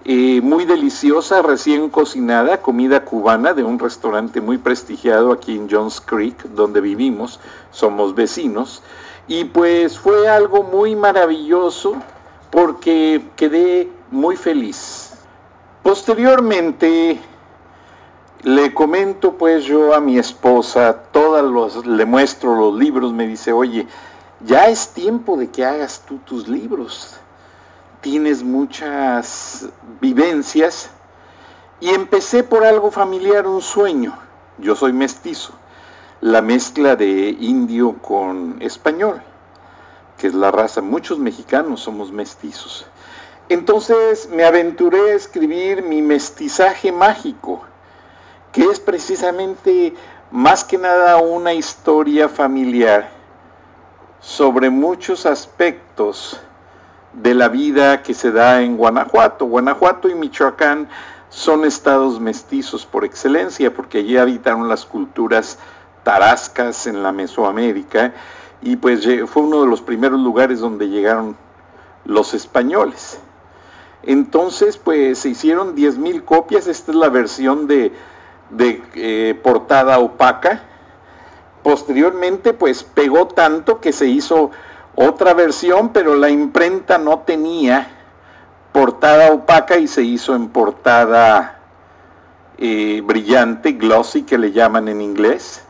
muy 0.06 0.66
deliciosa, 0.66 1.42
recién 1.42 1.90
cocinada, 1.90 2.62
comida 2.62 3.06
cubana 3.06 3.54
de 3.54 3.64
un 3.64 3.80
restaurante 3.80 4.42
muy 4.42 4.58
prestigiado 4.58 5.32
aquí 5.32 5.56
en 5.56 5.70
Jones 5.70 6.02
Creek, 6.02 6.44
donde 6.56 6.82
vivimos, 6.82 7.40
somos 7.72 8.16
vecinos. 8.16 8.82
Y 9.28 9.46
pues 9.46 10.00
fue 10.00 10.28
algo 10.28 10.64
muy 10.64 10.96
maravilloso 10.96 11.96
porque 12.50 13.22
quedé 13.36 13.90
muy 14.10 14.36
feliz. 14.36 15.14
Posteriormente 15.84 17.20
Le 18.44 18.74
comento 18.74 19.38
pues 19.38 19.66
yo 19.66 19.94
a 19.94 20.00
mi 20.00 20.18
esposa, 20.18 21.04
todas 21.12 21.44
los, 21.44 21.86
le 21.86 22.06
muestro 22.06 22.56
los 22.56 22.74
libros, 22.74 23.14
me 23.14 23.28
dice, 23.28 23.54
oye, 23.54 23.86
ya 24.40 24.68
es 24.68 24.90
tiempo 24.90 25.38
de 25.38 25.52
que 25.52 25.64
hagas 25.64 26.04
tú 26.08 26.18
tus 26.26 26.48
libros. 26.48 27.21
Tienes 28.02 28.44
muchas 28.44 29.70
vivencias. 30.00 30.90
Y 31.80 31.90
empecé 31.90 32.44
por 32.44 32.64
algo 32.64 32.92
familiar, 32.92 33.48
un 33.48 33.62
sueño. 33.62 34.18
Yo 34.58 34.76
soy 34.76 34.94
mestizo, 34.94 35.54
la 36.20 36.42
mezcla 36.42 36.96
de 36.96 37.30
indio 37.30 37.98
con 38.02 38.62
español, 38.62 39.22
que 40.18 40.28
es 40.28 40.34
la 40.34 40.52
raza. 40.52 40.82
Muchos 40.82 41.18
mexicanos 41.18 41.82
somos 41.82 42.12
mestizos. 42.12 42.86
Entonces 43.50 44.30
me 44.30 44.44
aventuré 44.44 45.12
a 45.12 45.16
escribir 45.16 45.84
mi 45.84 46.02
mestizaje 46.02 46.92
mágico 46.92 47.64
que 48.52 48.64
es 48.66 48.80
precisamente 48.80 49.94
más 50.32 50.64
que 50.64 50.78
nada 50.78 51.18
una 51.18 51.54
historia 51.54 52.30
familiar 52.30 53.10
sobre 54.20 54.70
muchos 54.70 55.26
aspectos 55.26 56.40
de 57.14 57.34
la 57.34 57.50
vida 57.50 58.04
que 58.04 58.14
se 58.14 58.32
da 58.32 58.62
en 58.62 58.78
Guanajuato. 58.78 59.46
Guanajuato 59.46 60.10
y 60.10 60.16
Michoacán 60.16 60.90
son 61.30 61.66
estados 61.66 62.20
mestizos 62.20 62.86
por 62.86 63.06
excelencia, 63.06 63.74
porque 63.74 64.00
allí 64.00 64.18
habitaron 64.18 64.68
las 64.68 64.86
culturas 64.86 65.60
tarascas 66.04 66.88
en 66.88 67.04
la 67.04 67.12
Mesoamérica 67.12 68.14
y 68.62 68.76
pues 68.76 69.08
fue 69.28 69.44
uno 69.44 69.62
de 69.62 69.68
los 69.68 69.82
primeros 69.82 70.20
lugares 70.20 70.60
donde 70.60 70.90
llegaron 70.90 71.36
los 72.06 72.34
españoles. 72.34 73.20
Entonces, 74.04 74.78
pues 74.78 75.20
se 75.20 75.30
hicieron 75.30 75.76
10.000 75.76 76.26
copias, 76.26 76.68
esta 76.68 76.92
es 76.92 76.98
la 76.98 77.10
versión 77.10 77.68
de 77.68 77.94
de 78.52 78.84
eh, 78.96 79.40
portada 79.42 80.00
opaca. 80.00 80.62
Posteriormente, 81.64 82.54
pues 82.54 82.84
pegó 82.84 83.28
tanto 83.28 83.80
que 83.80 83.94
se 83.94 84.08
hizo 84.08 84.52
otra 84.96 85.34
versión, 85.34 85.90
pero 85.90 86.16
la 86.16 86.30
imprenta 86.30 86.98
no 86.98 87.20
tenía 87.20 87.88
portada 88.72 89.32
opaca 89.32 89.78
y 89.78 89.88
se 89.88 90.04
hizo 90.04 90.36
en 90.36 90.50
portada 90.50 91.60
eh, 92.58 93.02
brillante, 93.04 93.74
glossy, 93.74 94.24
que 94.24 94.38
le 94.38 94.52
llaman 94.52 94.88
en 94.88 95.02
inglés. 95.02 95.64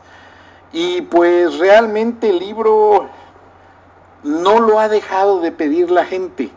Y 0.73 1.01
pues 1.01 1.57
realmente 1.57 2.29
el 2.29 2.39
libro 2.39 3.09
no 4.23 4.59
lo 4.59 4.79
ha 4.79 4.87
dejado 4.87 5.39
de 5.41 5.51
pedir 5.51 5.91
la 5.91 6.05
gente. 6.05 6.51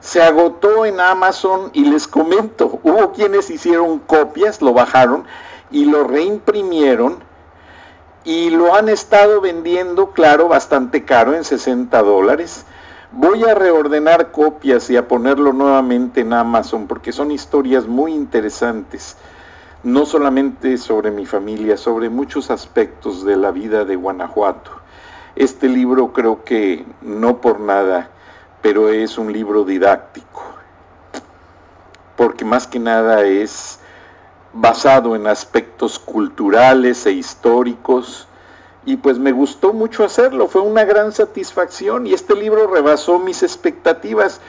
Se 0.00 0.22
agotó 0.22 0.84
en 0.86 1.00
Amazon 1.00 1.70
y 1.72 1.84
les 1.86 2.06
comento, 2.06 2.78
hubo 2.82 3.12
quienes 3.12 3.50
hicieron 3.50 3.98
copias, 3.98 4.60
lo 4.60 4.72
bajaron 4.72 5.24
y 5.70 5.86
lo 5.86 6.04
reimprimieron 6.04 7.18
y 8.26 8.50
lo 8.50 8.74
han 8.74 8.88
estado 8.88 9.40
vendiendo, 9.40 10.10
claro, 10.10 10.48
bastante 10.48 11.04
caro, 11.04 11.34
en 11.34 11.44
60 11.44 12.02
dólares. 12.02 12.66
Voy 13.12 13.44
a 13.44 13.54
reordenar 13.54 14.32
copias 14.32 14.90
y 14.90 14.96
a 14.96 15.06
ponerlo 15.06 15.52
nuevamente 15.52 16.22
en 16.22 16.32
Amazon 16.32 16.88
porque 16.88 17.12
son 17.12 17.30
historias 17.30 17.86
muy 17.86 18.12
interesantes, 18.12 19.16
no 19.84 20.04
solamente 20.06 20.76
sobre 20.76 21.12
mi 21.12 21.24
familia, 21.24 21.76
sobre 21.76 22.10
muchos 22.10 22.50
aspectos 22.50 23.24
de 23.24 23.36
la 23.36 23.52
vida 23.52 23.84
de 23.84 23.94
Guanajuato. 23.94 24.72
Este 25.36 25.68
libro 25.68 26.12
creo 26.12 26.42
que 26.42 26.84
no 27.02 27.40
por 27.40 27.60
nada, 27.60 28.10
pero 28.60 28.88
es 28.88 29.18
un 29.18 29.32
libro 29.32 29.62
didáctico, 29.62 30.42
porque 32.16 32.44
más 32.44 32.66
que 32.66 32.80
nada 32.80 33.22
es 33.22 33.78
basado 34.58 35.14
en 35.14 35.26
aspectos 35.26 35.98
culturales 35.98 37.04
e 37.06 37.12
históricos 37.12 38.26
y 38.86 38.96
pues 38.96 39.18
me 39.18 39.32
gustó 39.32 39.72
mucho 39.72 40.04
hacerlo, 40.04 40.46
fue 40.46 40.62
una 40.62 40.84
gran 40.84 41.12
satisfacción 41.12 42.06
y 42.06 42.14
este 42.14 42.34
libro 42.36 42.68
rebasó 42.68 43.18
mis 43.18 43.42
expectativas. 43.42 44.40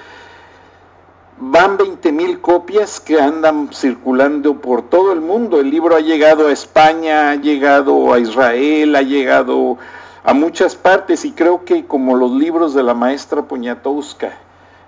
Van 1.40 1.78
20 1.78 2.12
mil 2.12 2.40
copias 2.40 3.00
que 3.00 3.20
andan 3.20 3.70
circulando 3.74 4.62
por 4.62 4.84
todo 4.84 5.12
el 5.12 5.22
mundo. 5.22 5.60
El 5.60 5.70
libro 5.70 5.96
ha 5.96 6.00
llegado 6.00 6.48
a 6.48 6.52
España, 6.52 7.32
ha 7.32 7.36
llegado 7.36 8.14
a 8.14 8.20
Israel, 8.20 8.96
ha 8.96 9.02
llegado 9.02 9.78
a 10.24 10.34
muchas 10.34 10.76
partes 10.76 11.26
y 11.26 11.32
creo 11.32 11.66
que 11.66 11.86
como 11.86 12.16
los 12.16 12.32
libros 12.32 12.74
de 12.74 12.84
la 12.84 12.94
maestra 12.94 13.44
Poniatowska, 13.44 14.38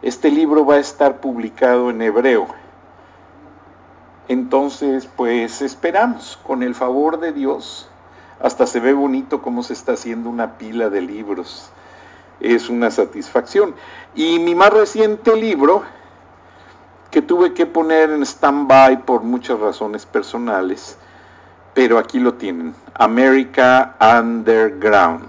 este 0.01 0.32
libro 0.32 0.65
va 0.65 0.75
a 0.75 0.79
estar 0.79 1.19
publicado 1.19 1.89
en 1.89 2.01
hebreo. 2.03 2.47
Entonces, 4.29 5.09
pues 5.17 5.63
esperamos, 5.63 6.39
con 6.43 6.61
el 6.61 6.75
favor 6.75 7.19
de 7.19 7.33
Dios, 7.33 7.89
hasta 8.39 8.67
se 8.67 8.79
ve 8.79 8.93
bonito 8.93 9.41
cómo 9.41 9.63
se 9.63 9.73
está 9.73 9.93
haciendo 9.93 10.29
una 10.29 10.57
pila 10.59 10.91
de 10.91 11.01
libros. 11.01 11.71
Es 12.39 12.69
una 12.69 12.91
satisfacción. 12.91 13.73
Y 14.13 14.37
mi 14.37 14.53
más 14.53 14.71
reciente 14.71 15.35
libro, 15.35 15.83
que 17.09 17.23
tuve 17.23 17.55
que 17.55 17.65
poner 17.65 18.11
en 18.11 18.21
stand-by 18.21 19.03
por 19.03 19.23
muchas 19.23 19.59
razones 19.59 20.05
personales, 20.05 20.99
pero 21.73 21.97
aquí 21.97 22.19
lo 22.19 22.35
tienen, 22.35 22.75
America 22.93 23.95
Underground. 23.99 25.25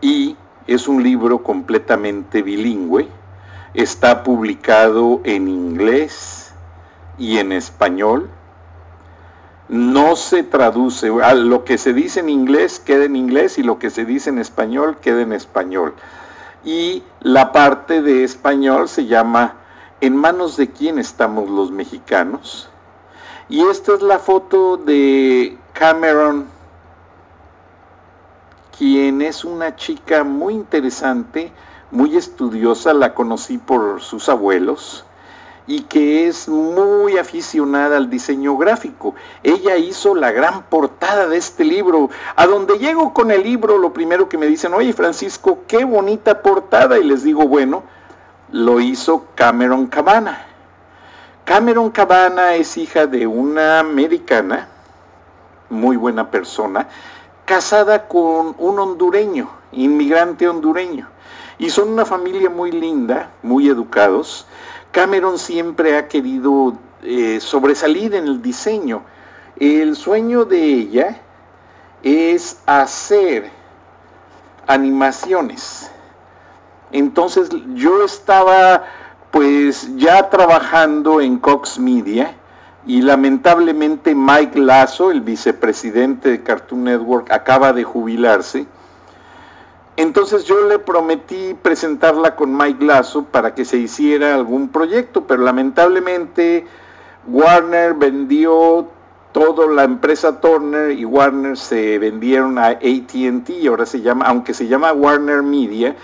Y 0.00 0.36
es 0.68 0.86
un 0.86 1.02
libro 1.02 1.42
completamente 1.42 2.42
bilingüe, 2.42 3.08
está 3.74 4.22
publicado 4.22 5.20
en 5.24 5.48
inglés, 5.48 6.43
y 7.18 7.38
en 7.38 7.52
español 7.52 8.30
no 9.68 10.16
se 10.16 10.42
traduce, 10.42 11.08
lo 11.08 11.64
que 11.64 11.78
se 11.78 11.94
dice 11.94 12.20
en 12.20 12.28
inglés 12.28 12.80
queda 12.80 13.04
en 13.04 13.16
inglés 13.16 13.58
y 13.58 13.62
lo 13.62 13.78
que 13.78 13.90
se 13.90 14.04
dice 14.04 14.30
en 14.30 14.38
español 14.38 14.98
queda 14.98 15.22
en 15.22 15.32
español. 15.32 15.94
Y 16.64 17.02
la 17.20 17.52
parte 17.52 18.02
de 18.02 18.24
español 18.24 18.88
se 18.88 19.06
llama 19.06 19.56
¿En 20.00 20.16
manos 20.16 20.56
de 20.56 20.70
quién 20.70 20.98
estamos 20.98 21.48
los 21.48 21.70
mexicanos? 21.70 22.68
Y 23.48 23.62
esta 23.62 23.94
es 23.94 24.02
la 24.02 24.18
foto 24.18 24.76
de 24.76 25.58
Cameron, 25.72 26.46
quien 28.76 29.22
es 29.22 29.44
una 29.44 29.76
chica 29.76 30.24
muy 30.24 30.54
interesante, 30.54 31.52
muy 31.90 32.16
estudiosa, 32.16 32.92
la 32.92 33.14
conocí 33.14 33.58
por 33.58 34.02
sus 34.02 34.28
abuelos 34.28 35.04
y 35.66 35.82
que 35.82 36.28
es 36.28 36.48
muy 36.48 37.16
aficionada 37.16 37.96
al 37.96 38.10
diseño 38.10 38.56
gráfico. 38.56 39.14
Ella 39.42 39.76
hizo 39.76 40.14
la 40.14 40.30
gran 40.30 40.64
portada 40.64 41.26
de 41.26 41.38
este 41.38 41.64
libro. 41.64 42.10
A 42.36 42.46
donde 42.46 42.78
llego 42.78 43.14
con 43.14 43.30
el 43.30 43.42
libro, 43.42 43.78
lo 43.78 43.92
primero 43.92 44.28
que 44.28 44.38
me 44.38 44.46
dicen, 44.46 44.74
oye 44.74 44.92
Francisco, 44.92 45.60
qué 45.66 45.84
bonita 45.84 46.42
portada. 46.42 46.98
Y 46.98 47.04
les 47.04 47.22
digo, 47.22 47.48
bueno, 47.48 47.82
lo 48.50 48.80
hizo 48.80 49.26
Cameron 49.34 49.86
Cabana. 49.86 50.46
Cameron 51.44 51.90
Cabana 51.90 52.54
es 52.54 52.76
hija 52.76 53.06
de 53.06 53.26
una 53.26 53.78
americana, 53.78 54.68
muy 55.68 55.96
buena 55.96 56.30
persona, 56.30 56.88
casada 57.44 58.08
con 58.08 58.54
un 58.58 58.78
hondureño, 58.78 59.50
inmigrante 59.72 60.48
hondureño. 60.48 61.08
Y 61.58 61.70
son 61.70 61.90
una 61.90 62.04
familia 62.04 62.50
muy 62.50 62.72
linda, 62.72 63.30
muy 63.42 63.68
educados. 63.68 64.46
Cameron 64.94 65.40
siempre 65.40 65.98
ha 65.98 66.06
querido 66.06 66.78
eh, 67.02 67.40
sobresalir 67.40 68.14
en 68.14 68.28
el 68.28 68.40
diseño. 68.40 69.02
El 69.56 69.96
sueño 69.96 70.44
de 70.44 70.62
ella 70.62 71.20
es 72.04 72.60
hacer 72.64 73.50
animaciones. 74.68 75.90
Entonces 76.92 77.48
yo 77.74 78.04
estaba 78.04 78.84
pues 79.32 79.96
ya 79.96 80.30
trabajando 80.30 81.20
en 81.20 81.38
Cox 81.38 81.80
Media 81.80 82.36
y 82.86 83.02
lamentablemente 83.02 84.14
Mike 84.14 84.60
Lazo, 84.60 85.10
el 85.10 85.22
vicepresidente 85.22 86.30
de 86.30 86.42
Cartoon 86.44 86.84
Network, 86.84 87.32
acaba 87.32 87.72
de 87.72 87.82
jubilarse 87.82 88.68
entonces 89.96 90.44
yo 90.44 90.66
le 90.66 90.78
prometí 90.78 91.54
presentarla 91.62 92.34
con 92.34 92.56
Mike 92.56 92.84
Lasso 92.84 93.24
para 93.24 93.54
que 93.54 93.64
se 93.64 93.76
hiciera 93.76 94.34
algún 94.34 94.68
proyecto, 94.68 95.24
pero 95.26 95.42
lamentablemente 95.42 96.66
Warner 97.28 97.94
vendió 97.94 98.88
toda 99.32 99.66
la 99.68 99.84
empresa 99.84 100.40
Turner 100.40 100.90
y 100.92 101.04
Warner 101.04 101.56
se 101.56 101.98
vendieron 101.98 102.58
a 102.58 102.66
ATT, 102.68 103.66
ahora 103.68 103.86
se 103.86 104.00
llama, 104.00 104.26
aunque 104.26 104.52
se 104.52 104.66
llama 104.66 104.92
Warner 104.92 105.42
Media, 105.42 105.94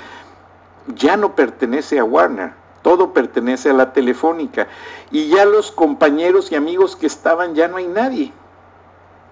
ya 0.94 1.16
no 1.16 1.34
pertenece 1.34 1.98
a 1.98 2.04
Warner, 2.04 2.52
todo 2.82 3.12
pertenece 3.12 3.70
a 3.70 3.74
la 3.74 3.92
telefónica. 3.92 4.68
Y 5.10 5.28
ya 5.28 5.44
los 5.44 5.72
compañeros 5.72 6.52
y 6.52 6.54
amigos 6.54 6.96
que 6.96 7.06
estaban, 7.06 7.54
ya 7.54 7.68
no 7.68 7.76
hay 7.76 7.88
nadie 7.88 8.32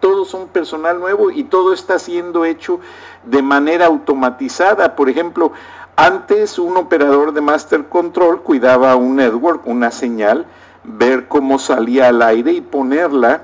todos 0.00 0.28
son 0.28 0.48
personal 0.48 1.00
nuevo 1.00 1.30
y 1.30 1.44
todo 1.44 1.72
está 1.72 1.98
siendo 1.98 2.44
hecho 2.44 2.80
de 3.24 3.42
manera 3.42 3.86
automatizada. 3.86 4.96
Por 4.96 5.08
ejemplo, 5.08 5.52
antes 5.96 6.58
un 6.58 6.76
operador 6.76 7.32
de 7.32 7.40
master 7.40 7.88
control 7.88 8.42
cuidaba 8.42 8.94
un 8.96 9.16
network, 9.16 9.66
una 9.66 9.90
señal, 9.90 10.46
ver 10.84 11.28
cómo 11.28 11.58
salía 11.58 12.08
al 12.08 12.22
aire 12.22 12.52
y 12.52 12.60
ponerla 12.60 13.42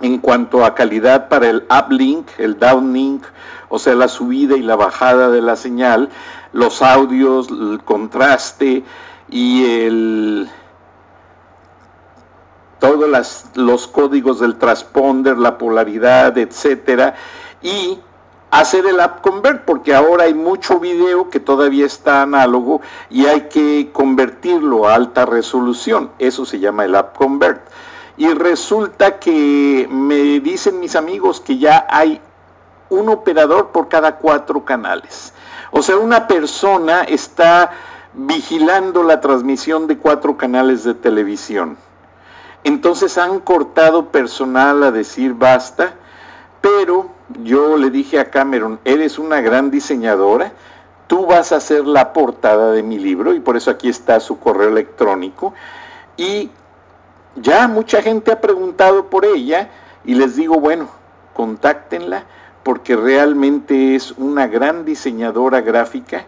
en 0.00 0.18
cuanto 0.18 0.64
a 0.64 0.74
calidad 0.74 1.28
para 1.28 1.48
el 1.48 1.64
uplink, 1.70 2.28
el 2.38 2.58
downlink, 2.58 3.24
o 3.68 3.78
sea, 3.78 3.94
la 3.94 4.08
subida 4.08 4.56
y 4.56 4.62
la 4.62 4.76
bajada 4.76 5.30
de 5.30 5.40
la 5.40 5.56
señal, 5.56 6.10
los 6.52 6.82
audios, 6.82 7.48
el 7.48 7.80
contraste 7.84 8.84
y 9.28 9.64
el 9.64 10.50
todos 12.86 13.50
los 13.54 13.86
códigos 13.88 14.40
del 14.40 14.56
transponder, 14.56 15.38
la 15.38 15.58
polaridad, 15.58 16.36
etcétera, 16.38 17.14
y 17.62 17.98
hacer 18.50 18.86
el 18.86 19.00
app 19.00 19.22
convert, 19.22 19.64
porque 19.64 19.94
ahora 19.94 20.24
hay 20.24 20.34
mucho 20.34 20.78
video 20.78 21.28
que 21.28 21.40
todavía 21.40 21.86
está 21.86 22.22
análogo 22.22 22.80
y 23.10 23.26
hay 23.26 23.42
que 23.42 23.90
convertirlo 23.92 24.88
a 24.88 24.94
alta 24.94 25.26
resolución. 25.26 26.10
Eso 26.18 26.46
se 26.46 26.60
llama 26.60 26.84
el 26.84 26.94
app 26.94 27.16
convert. 27.16 27.62
Y 28.16 28.28
resulta 28.28 29.18
que 29.18 29.88
me 29.90 30.40
dicen 30.40 30.80
mis 30.80 30.96
amigos 30.96 31.40
que 31.40 31.58
ya 31.58 31.86
hay 31.90 32.20
un 32.88 33.08
operador 33.08 33.72
por 33.72 33.88
cada 33.88 34.16
cuatro 34.16 34.64
canales. 34.64 35.34
O 35.70 35.82
sea, 35.82 35.96
una 35.96 36.28
persona 36.28 37.02
está 37.02 37.72
vigilando 38.14 39.02
la 39.02 39.20
transmisión 39.20 39.86
de 39.86 39.98
cuatro 39.98 40.36
canales 40.36 40.84
de 40.84 40.94
televisión. 40.94 41.76
Entonces 42.64 43.18
han 43.18 43.40
cortado 43.40 44.06
personal 44.06 44.82
a 44.82 44.90
decir 44.90 45.34
basta, 45.34 45.94
pero 46.60 47.10
yo 47.42 47.76
le 47.76 47.90
dije 47.90 48.18
a 48.18 48.30
Cameron, 48.30 48.80
eres 48.84 49.18
una 49.18 49.40
gran 49.40 49.70
diseñadora, 49.70 50.52
tú 51.06 51.26
vas 51.26 51.52
a 51.52 51.56
hacer 51.56 51.86
la 51.86 52.12
portada 52.12 52.72
de 52.72 52.82
mi 52.82 52.98
libro 52.98 53.34
y 53.34 53.40
por 53.40 53.56
eso 53.56 53.70
aquí 53.70 53.88
está 53.88 54.18
su 54.20 54.38
correo 54.38 54.68
electrónico. 54.68 55.54
Y 56.16 56.50
ya 57.36 57.68
mucha 57.68 58.02
gente 58.02 58.32
ha 58.32 58.40
preguntado 58.40 59.06
por 59.06 59.24
ella 59.24 59.68
y 60.04 60.14
les 60.14 60.36
digo, 60.36 60.58
bueno, 60.58 60.88
contáctenla 61.34 62.24
porque 62.62 62.96
realmente 62.96 63.94
es 63.94 64.12
una 64.12 64.48
gran 64.48 64.84
diseñadora 64.84 65.60
gráfica 65.60 66.24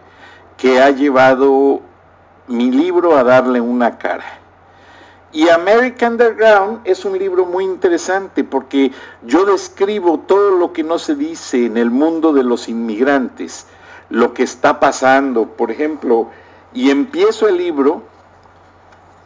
que 0.55 0.81
ha 0.81 0.89
llevado 0.91 1.81
mi 2.47 2.71
libro 2.71 3.17
a 3.17 3.23
darle 3.23 3.59
una 3.59 3.97
cara. 3.97 4.38
Y 5.31 5.47
American 5.49 6.13
Underground 6.13 6.81
es 6.85 7.05
un 7.05 7.17
libro 7.17 7.45
muy 7.45 7.63
interesante 7.63 8.43
porque 8.43 8.91
yo 9.21 9.45
describo 9.45 10.19
todo 10.21 10.57
lo 10.57 10.73
que 10.73 10.83
no 10.83 10.97
se 10.97 11.15
dice 11.15 11.65
en 11.65 11.77
el 11.77 11.91
mundo 11.91 12.33
de 12.33 12.43
los 12.43 12.67
inmigrantes, 12.67 13.67
lo 14.09 14.33
que 14.33 14.41
está 14.41 14.79
pasando, 14.79 15.45
por 15.45 15.69
ejemplo, 15.69 16.29
y 16.73 16.89
empiezo 16.89 17.47
el 17.47 17.57
libro 17.57 18.01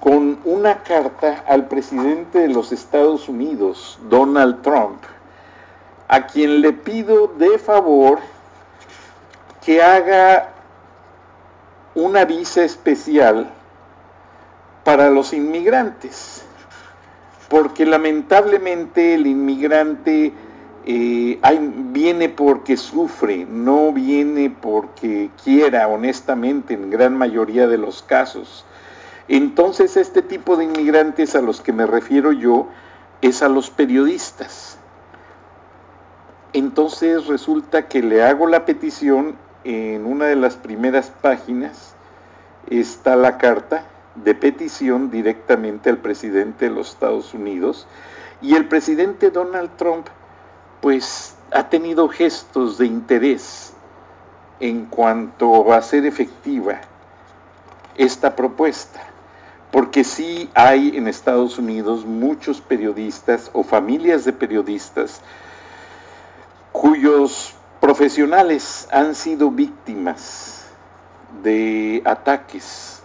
con 0.01 0.39
una 0.43 0.83
carta 0.83 1.45
al 1.47 1.69
presidente 1.69 2.39
de 2.39 2.49
los 2.49 2.73
Estados 2.73 3.29
Unidos, 3.29 3.97
Donald 4.09 4.61
Trump, 4.61 5.01
a 6.09 6.27
quien 6.27 6.59
le 6.59 6.73
pido 6.73 7.27
de 7.37 7.57
favor 7.57 8.19
que 9.65 9.81
haga 9.81 10.49
una 11.95 12.25
visa 12.25 12.65
especial 12.65 13.49
para 14.83 15.09
los 15.09 15.33
inmigrantes, 15.33 16.43
porque 17.49 17.85
lamentablemente 17.85 19.13
el 19.13 19.27
inmigrante 19.27 20.33
eh, 20.85 21.39
viene 21.91 22.29
porque 22.29 22.77
sufre, 22.77 23.45
no 23.45 23.93
viene 23.93 24.49
porque 24.49 25.29
quiera, 25.43 25.87
honestamente, 25.87 26.73
en 26.73 26.89
gran 26.89 27.17
mayoría 27.17 27.67
de 27.67 27.77
los 27.77 28.03
casos. 28.03 28.65
Entonces 29.27 29.95
este 29.95 30.21
tipo 30.21 30.57
de 30.57 30.65
inmigrantes 30.65 31.35
a 31.35 31.41
los 31.41 31.61
que 31.61 31.71
me 31.71 31.85
refiero 31.85 32.33
yo 32.33 32.67
es 33.21 33.41
a 33.41 33.47
los 33.47 33.69
periodistas 33.69 34.77
entonces 36.53 37.25
resulta 37.25 37.87
que 37.87 38.03
le 38.03 38.23
hago 38.23 38.47
la 38.47 38.63
petición, 38.63 39.35
en 39.63 40.05
una 40.05 40.25
de 40.25 40.35
las 40.35 40.55
primeras 40.55 41.09
páginas 41.09 41.95
está 42.69 43.15
la 43.15 43.37
carta 43.37 43.85
de 44.15 44.35
petición 44.35 45.09
directamente 45.09 45.89
al 45.89 45.97
presidente 45.97 46.65
de 46.65 46.71
los 46.71 46.89
Estados 46.89 47.33
Unidos 47.33 47.87
y 48.41 48.55
el 48.55 48.67
presidente 48.67 49.31
Donald 49.31 49.71
Trump 49.77 50.07
pues 50.81 51.35
ha 51.51 51.69
tenido 51.69 52.09
gestos 52.09 52.77
de 52.77 52.85
interés 52.85 53.73
en 54.59 54.85
cuanto 54.85 55.73
a 55.73 55.81
ser 55.81 56.05
efectiva 56.05 56.81
esta 57.95 58.35
propuesta, 58.35 59.01
porque 59.71 60.03
sí 60.03 60.49
hay 60.53 60.97
en 60.97 61.07
Estados 61.07 61.57
Unidos 61.57 62.05
muchos 62.05 62.61
periodistas 62.61 63.49
o 63.53 63.63
familias 63.63 64.25
de 64.25 64.33
periodistas 64.33 65.21
cuyos 66.71 67.55
profesionales 67.79 68.87
han 68.91 69.15
sido 69.15 69.51
víctimas 69.51 70.65
de 71.43 72.01
ataques, 72.05 73.02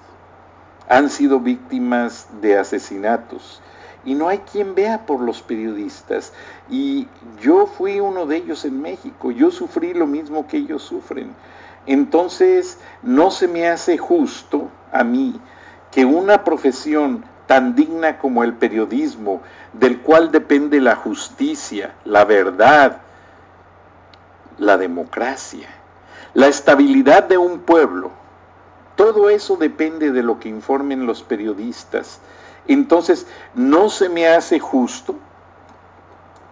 han 0.88 1.10
sido 1.10 1.40
víctimas 1.40 2.28
de 2.40 2.58
asesinatos. 2.58 3.60
Y 4.04 4.14
no 4.14 4.28
hay 4.28 4.38
quien 4.38 4.74
vea 4.74 5.06
por 5.06 5.20
los 5.20 5.42
periodistas. 5.42 6.32
Y 6.70 7.08
yo 7.40 7.66
fui 7.66 8.00
uno 8.00 8.26
de 8.26 8.36
ellos 8.36 8.64
en 8.64 8.80
México, 8.80 9.30
yo 9.30 9.50
sufrí 9.50 9.92
lo 9.92 10.06
mismo 10.06 10.46
que 10.46 10.58
ellos 10.58 10.82
sufren. 10.82 11.34
Entonces, 11.86 12.78
no 13.02 13.30
se 13.30 13.48
me 13.48 13.68
hace 13.68 13.98
justo 13.98 14.70
a 14.92 15.04
mí 15.04 15.40
que 15.90 16.04
una 16.04 16.44
profesión 16.44 17.24
tan 17.46 17.74
digna 17.74 18.18
como 18.18 18.44
el 18.44 18.54
periodismo, 18.54 19.40
del 19.72 20.00
cual 20.00 20.30
depende 20.30 20.80
la 20.80 20.94
justicia, 20.94 21.94
la 22.04 22.24
verdad, 22.24 22.98
la 24.58 24.76
democracia, 24.76 25.68
la 26.34 26.46
estabilidad 26.46 27.24
de 27.24 27.38
un 27.38 27.60
pueblo. 27.60 28.12
Todo 28.98 29.30
eso 29.30 29.56
depende 29.56 30.10
de 30.10 30.24
lo 30.24 30.40
que 30.40 30.48
informen 30.48 31.06
los 31.06 31.22
periodistas. 31.22 32.18
Entonces, 32.66 33.28
no 33.54 33.90
se 33.90 34.08
me 34.08 34.26
hace 34.26 34.58
justo 34.58 35.14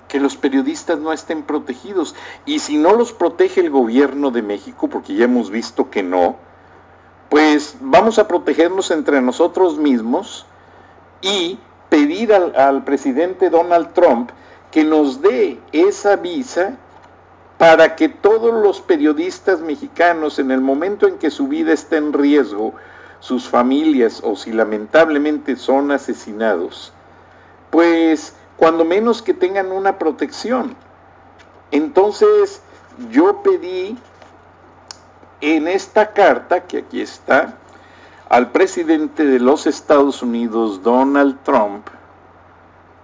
que 0.07 0.21
los 0.21 0.37
periodistas 0.37 1.01
no 1.01 1.13
estén 1.13 1.43
protegidos. 1.43 2.15
Y 2.45 2.61
si 2.61 2.77
no 2.77 2.93
los 2.93 3.13
protege 3.13 3.63
el 3.63 3.71
gobierno 3.71 4.31
de 4.31 4.43
México, 4.43 4.87
porque 4.87 5.17
ya 5.17 5.25
hemos 5.25 5.51
visto 5.51 5.91
que 5.91 6.05
no, 6.05 6.37
pues 7.31 7.79
vamos 7.81 8.21
a 8.21 8.29
protegernos 8.29 8.93
entre 8.93 9.21
nosotros 9.21 9.77
mismos 9.77 10.47
y 11.23 11.59
pedir 11.89 12.33
al, 12.33 12.85
presidente 12.85 13.51
Donald 13.51 13.93
Trump 13.93 14.31
que 14.71 14.85
nos 14.85 15.21
dé 15.21 15.59
esa 15.73 16.15
visa 16.15 16.79
para 17.59 17.97
que 17.97 18.09
todos 18.09 18.53
los 18.63 18.81
periodistas 18.81 19.61
mexicanos, 19.61 20.39
en 20.39 20.51
el 20.51 20.61
momento 20.61 21.07
en 21.07 21.19
que 21.19 21.31
su 21.31 21.49
vida 21.49 21.73
está 21.73 21.97
en 21.97 22.13
riesgo, 22.13 22.75
sus 23.21 23.49
familias 23.49 24.21
o 24.23 24.37
si 24.37 24.53
lamentablemente 24.53 25.57
son 25.57 25.91
asesinados, 25.91 26.93
pues 27.71 28.37
cuando 28.57 28.85
menos 28.85 29.23
que 29.23 29.33
tengan 29.33 29.73
una 29.73 29.99
protección. 29.99 30.77
Entonces 31.71 32.61
yo 33.11 33.43
pedí 33.43 33.97
en 35.41 35.67
esta 35.69 36.13
carta, 36.13 36.65
que 36.65 36.79
aquí 36.79 37.01
está, 37.01 37.55
al 38.29 38.53
presidente 38.53 39.25
de 39.25 39.39
los 39.41 39.67
Estados 39.67 40.23
Unidos, 40.23 40.83
Donald 40.83 41.39
Trump, 41.43 41.87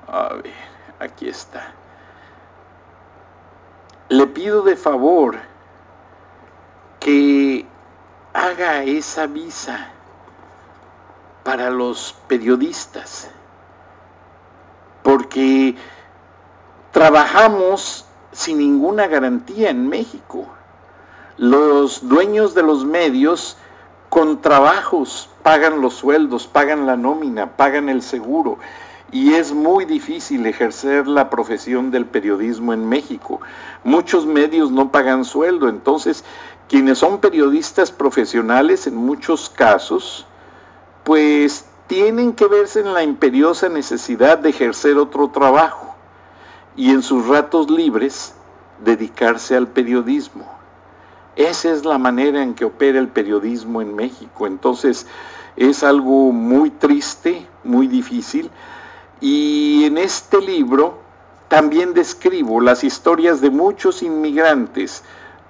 a 0.09 0.35
ver, 0.35 0.53
aquí 0.99 1.29
está 1.29 1.75
le 4.13 4.27
pido 4.27 4.61
de 4.61 4.77
favor 4.77 5.39
que 7.01 7.65
haga 8.35 8.85
esa 8.85 9.27
visa 9.27 9.89
para 11.45 11.71
los 11.71 12.15
periodistas, 12.29 13.31
porque 15.03 15.77
trabajamos 16.91 18.05
sin 18.33 18.59
ninguna 18.59 19.07
garantía 19.07 19.71
en 19.71 19.89
México. 19.89 20.47
Los 21.39 22.07
dueños 22.07 22.55
de 22.55 22.65
los 22.65 22.85
medios 22.85 23.57
con 24.11 24.43
trabajos 24.43 25.31
pagan 25.43 25.81
los 25.81 25.95
sueldos, 25.95 26.47
pagan 26.47 26.85
la 26.87 26.99
nómina, 26.99 27.57
pagan 27.57 27.89
el 27.89 28.03
seguro 28.03 28.59
y 29.13 29.35
es 29.35 29.53
muy 29.53 29.85
difícil 29.85 30.47
ejercer 30.47 31.07
la 31.07 31.29
profesión 31.29 31.91
del 31.91 32.07
periodismo 32.07 32.73
en 32.73 32.89
México. 32.89 33.43
Muchos 33.85 34.25
medios 34.25 34.71
no 34.71 34.91
pagan 34.91 35.27
sueldo, 35.27 35.69
entonces 35.69 36.25
quienes 36.69 36.99
son 36.99 37.21
periodistas 37.21 37.93
profesionales 37.93 38.87
en 38.87 38.97
muchos 38.97 39.51
casos, 39.51 40.27
pues 41.05 41.67
tienen 41.87 42.33
que 42.33 42.47
verse 42.47 42.81
en 42.81 42.95
la 42.95 43.03
imperiosa 43.03 43.69
necesidad 43.69 44.39
de 44.39 44.49
ejercer 44.49 44.97
otro 44.97 45.29
trabajo 45.29 45.95
y 46.75 46.91
en 46.91 47.03
sus 47.03 47.27
ratos 47.29 47.71
libres 47.71 48.35
dedicarse 48.83 49.55
al 49.55 49.69
periodismo. 49.69 50.47
Esa 51.37 51.71
es 51.71 51.85
la 51.85 51.99
manera 51.99 52.43
en 52.43 52.55
que 52.55 52.65
opera 52.65 52.99
el 52.99 53.09
periodismo 53.09 53.83
en 53.83 53.95
México. 53.95 54.47
Entonces, 54.47 55.07
es 55.57 55.83
algo 55.83 56.33
muy 56.33 56.71
triste, 56.71 57.47
muy 57.63 57.87
difícil. 57.87 58.51
Y 59.23 59.85
en 59.85 59.99
este 59.99 60.41
libro 60.41 60.99
también 61.47 61.95
describo 61.95 62.61
las 62.61 62.83
historias 62.83 63.41
de 63.41 63.51
muchos 63.51 64.03
inmigrantes 64.03 65.05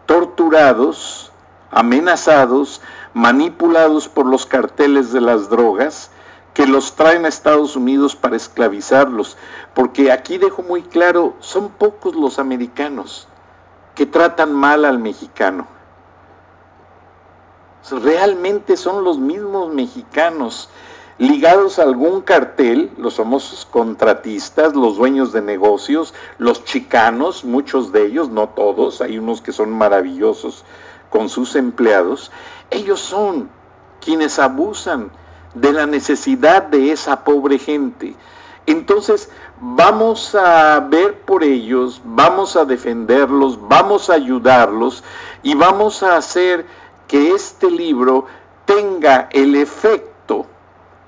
torturados, 0.04 1.32
amenazados, 1.70 2.82
manipulados 3.14 4.08
por 4.08 4.26
los 4.26 4.44
carteles 4.44 5.10
de 5.10 5.22
las 5.22 5.48
drogas, 5.48 6.10
que 6.52 6.66
los 6.66 6.96
traen 6.96 7.24
a 7.24 7.28
Estados 7.28 7.74
Unidos 7.74 8.14
para 8.14 8.36
esclavizarlos, 8.36 9.38
porque 9.72 10.12
aquí 10.12 10.36
dejo 10.36 10.62
muy 10.62 10.82
claro, 10.82 11.32
son 11.40 11.70
pocos 11.70 12.14
los 12.14 12.38
americanos 12.38 13.26
que 13.94 14.04
tratan 14.04 14.52
mal 14.52 14.84
al 14.84 14.98
mexicano. 14.98 15.66
Realmente 17.90 18.76
son 18.76 19.02
los 19.02 19.18
mismos 19.18 19.72
mexicanos 19.72 20.68
ligados 21.22 21.78
a 21.78 21.84
algún 21.84 22.20
cartel, 22.20 22.90
los 22.98 23.14
famosos 23.14 23.64
contratistas, 23.64 24.74
los 24.74 24.96
dueños 24.96 25.32
de 25.32 25.40
negocios, 25.40 26.14
los 26.38 26.64
chicanos, 26.64 27.44
muchos 27.44 27.92
de 27.92 28.06
ellos, 28.06 28.28
no 28.28 28.48
todos, 28.48 29.00
hay 29.00 29.18
unos 29.18 29.40
que 29.40 29.52
son 29.52 29.70
maravillosos 29.70 30.64
con 31.10 31.28
sus 31.28 31.54
empleados, 31.54 32.32
ellos 32.70 32.98
son 32.98 33.50
quienes 34.00 34.40
abusan 34.40 35.12
de 35.54 35.72
la 35.72 35.86
necesidad 35.86 36.64
de 36.64 36.90
esa 36.90 37.22
pobre 37.22 37.60
gente. 37.60 38.16
Entonces, 38.66 39.30
vamos 39.60 40.34
a 40.34 40.80
ver 40.80 41.20
por 41.20 41.44
ellos, 41.44 42.02
vamos 42.04 42.56
a 42.56 42.64
defenderlos, 42.64 43.68
vamos 43.68 44.10
a 44.10 44.14
ayudarlos 44.14 45.04
y 45.44 45.54
vamos 45.54 46.02
a 46.02 46.16
hacer 46.16 46.66
que 47.06 47.30
este 47.30 47.70
libro 47.70 48.26
tenga 48.66 49.28
el 49.30 49.54
efecto 49.54 50.11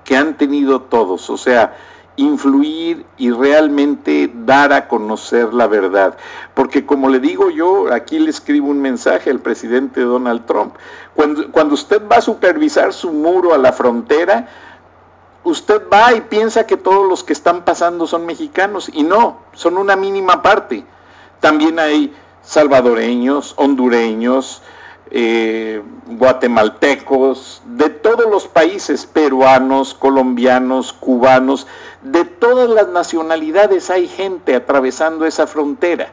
que 0.05 0.17
han 0.17 0.37
tenido 0.37 0.83
todos, 0.83 1.29
o 1.31 1.37
sea, 1.37 1.75
influir 2.17 3.05
y 3.17 3.31
realmente 3.31 4.31
dar 4.33 4.73
a 4.73 4.87
conocer 4.87 5.53
la 5.53 5.67
verdad. 5.67 6.17
Porque 6.55 6.87
como 6.87 7.09
le 7.09 7.19
digo 7.19 7.51
yo, 7.51 7.93
aquí 7.93 8.19
le 8.19 8.31
escribo 8.31 8.69
un 8.69 8.81
mensaje 8.81 9.31
al 9.31 9.40
presidente 9.40 10.01
Donald 10.01 10.47
Trump, 10.47 10.75
cuando, 11.14 11.51
cuando 11.51 11.75
usted 11.75 12.03
va 12.11 12.17
a 12.17 12.21
supervisar 12.21 12.93
su 12.93 13.12
muro 13.12 13.55
a 13.55 13.59
la 13.59 13.73
frontera, 13.73 14.49
usted 15.43 15.83
va 15.93 16.14
y 16.14 16.23
piensa 16.23 16.67
que 16.67 16.77
todos 16.77 17.09
los 17.09 17.25
que 17.25 17.33
están 17.33 17.64
pasando 17.64 18.07
son 18.07 18.27
mexicanos 18.27 18.90
y 18.93 19.03
no, 19.03 19.38
son 19.53 19.77
una 19.77 19.97
mínima 19.97 20.43
parte. 20.43 20.85
También 21.40 21.79
hay 21.79 22.14
salvadoreños, 22.43 23.55
hondureños, 23.57 24.62
eh, 25.11 25.83
guatemaltecos, 26.07 27.62
de 27.67 27.90
todos 27.90 28.29
los 28.31 28.49
países, 28.49 29.07
peruanos, 29.07 29.95
colombianos, 29.95 30.93
cubanos, 30.93 31.67
de 32.03 32.25
todas 32.25 32.71
las 32.71 32.88
nacionalidades 32.88 33.90
hay 33.90 34.09
gente 34.09 34.55
atravesando 34.55 35.27
esa 35.27 35.47
frontera. 35.47 36.12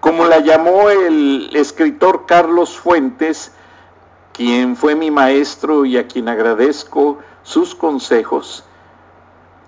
Como 0.00 0.24
la 0.24 0.38
llamó 0.38 0.90
el 0.90 1.50
escritor 1.54 2.26
Carlos 2.26 2.78
Fuentes, 2.78 3.52
quien 4.32 4.76
fue 4.76 4.94
mi 4.94 5.10
maestro 5.10 5.84
y 5.84 5.96
a 5.96 6.06
quien 6.06 6.28
agradezco 6.28 7.18
sus 7.42 7.74
consejos. 7.74 8.64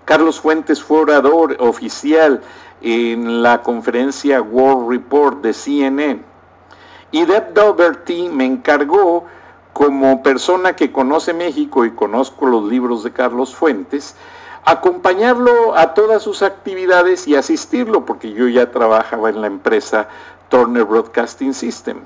Carlos 0.05 0.41
Fuentes 0.41 0.83
fue 0.83 0.99
orador 0.99 1.57
oficial 1.59 2.41
en 2.81 3.43
la 3.43 3.63
conferencia 3.63 4.41
World 4.41 4.89
Report 4.89 5.43
de 5.43 5.53
CNN 5.53 6.30
y 7.13 7.25
Deb 7.25 7.55
Doherty 7.55 8.29
me 8.29 8.47
encargó, 8.47 9.25
como 9.73 10.23
persona 10.23 10.75
que 10.75 10.93
conoce 10.93 11.33
México 11.33 11.85
y 11.85 11.93
conozco 11.93 12.47
los 12.47 12.65
libros 12.65 13.03
de 13.05 13.13
Carlos 13.13 13.55
Fuentes, 13.55 14.15
acompañarlo 14.65 15.77
a 15.77 15.95
todas 15.95 16.23
sus 16.23 16.43
actividades 16.43 17.27
y 17.27 17.37
asistirlo, 17.37 18.05
porque 18.05 18.33
yo 18.33 18.49
ya 18.49 18.71
trabajaba 18.71 19.31
en 19.31 19.41
la 19.41 19.47
empresa 19.47 20.09
Turner 20.49 20.85
Broadcasting 20.85 21.55
System. 21.55 22.01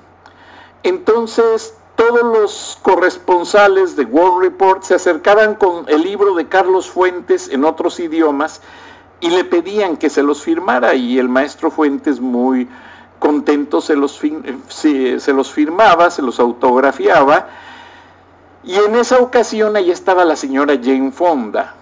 Entonces, 0.83 1.75
todos 1.97 2.23
los 2.23 2.79
corresponsales 2.83 3.97
de 3.97 4.05
World 4.05 4.43
Report 4.43 4.83
se 4.83 4.95
acercaban 4.95 5.55
con 5.55 5.89
el 5.89 6.03
libro 6.03 6.35
de 6.35 6.49
Carlos 6.49 6.91
Fuentes 6.91 7.49
en 7.49 7.65
otros 7.65 8.01
idiomas 8.01 8.61
y 9.21 9.31
le 9.31 9.45
pedían 9.45 9.97
que 9.97 10.11
se 10.11 10.23
los 10.23 10.43
firmara 10.43 10.95
y 10.95 11.19
el 11.19 11.29
maestro 11.29 11.71
Fuentes 11.71 12.21
muy 12.21 12.69
contento 13.19 13.81
se 13.81 13.97
los, 13.97 14.21
se, 14.69 15.33
los 15.33 15.53
firmaba, 15.53 16.11
se 16.11 16.23
los 16.23 16.39
autografiaba. 16.41 17.49
Y 18.63 18.77
en 18.77 18.97
esa 18.97 19.19
ocasión 19.19 19.77
ahí 19.77 19.91
estaba 19.91 20.25
la 20.25 20.37
señora 20.37 20.75
Jane 20.83 21.13
Fonda, 21.13 21.75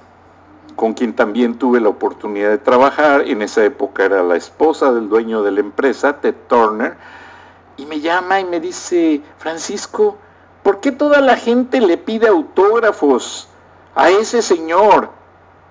con 0.77 0.95
quien 0.95 1.15
también 1.15 1.59
tuve 1.59 1.81
la 1.81 1.89
oportunidad 1.89 2.51
de 2.51 2.59
trabajar. 2.59 3.23
En 3.29 3.43
esa 3.43 3.65
época 3.65 4.05
era 4.05 4.23
la 4.23 4.37
esposa 4.37 4.93
del 4.93 5.09
dueño 5.09 5.43
de 5.43 5.53
la 5.53 5.61
empresa, 5.61 6.21
Ted 6.21 6.35
Turner. 6.49 6.97
Y 7.77 7.87
me 7.87 8.01
llama 8.01 8.41
y 8.41 8.45
me 8.45 8.61
dice, 8.61 9.23
Francisco, 9.39 10.19
¿por 10.63 10.81
qué 10.81 10.93
toda 10.93 11.21
la 11.21 11.37
gente 11.37 11.81
le 11.81 11.99
pide 11.99 12.29
autógrafos 12.29 13.49
a 13.95 14.11
ese 14.11 14.43
señor 14.43 15.11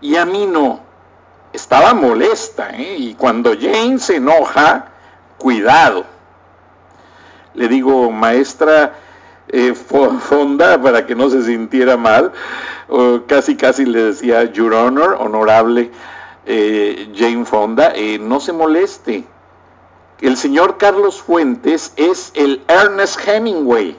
y 0.01 0.15
a 0.15 0.25
mí 0.25 0.47
no? 0.47 0.79
Estaba 1.53 1.93
molesta, 1.93 2.69
¿eh? 2.71 2.95
Y 2.97 3.13
cuando 3.15 3.51
Jane 3.51 3.99
se 3.99 4.15
enoja, 4.15 4.90
cuidado. 5.41 6.05
Le 7.55 7.67
digo, 7.67 8.11
maestra 8.11 8.93
eh, 9.47 9.73
Fonda, 9.73 10.79
para 10.81 11.05
que 11.05 11.15
no 11.15 11.29
se 11.29 11.43
sintiera 11.43 11.97
mal, 11.97 12.31
casi 13.27 13.55
casi 13.55 13.85
le 13.85 14.03
decía, 14.03 14.43
Your 14.51 14.73
Honor, 14.73 15.17
honorable 15.19 15.91
eh, 16.45 17.11
Jane 17.15 17.45
Fonda, 17.45 17.91
eh, 17.95 18.19
no 18.19 18.39
se 18.39 18.53
moleste. 18.53 19.25
El 20.21 20.37
señor 20.37 20.77
Carlos 20.77 21.21
Fuentes 21.21 21.93
es 21.95 22.31
el 22.35 22.61
Ernest 22.67 23.19
Hemingway 23.27 23.97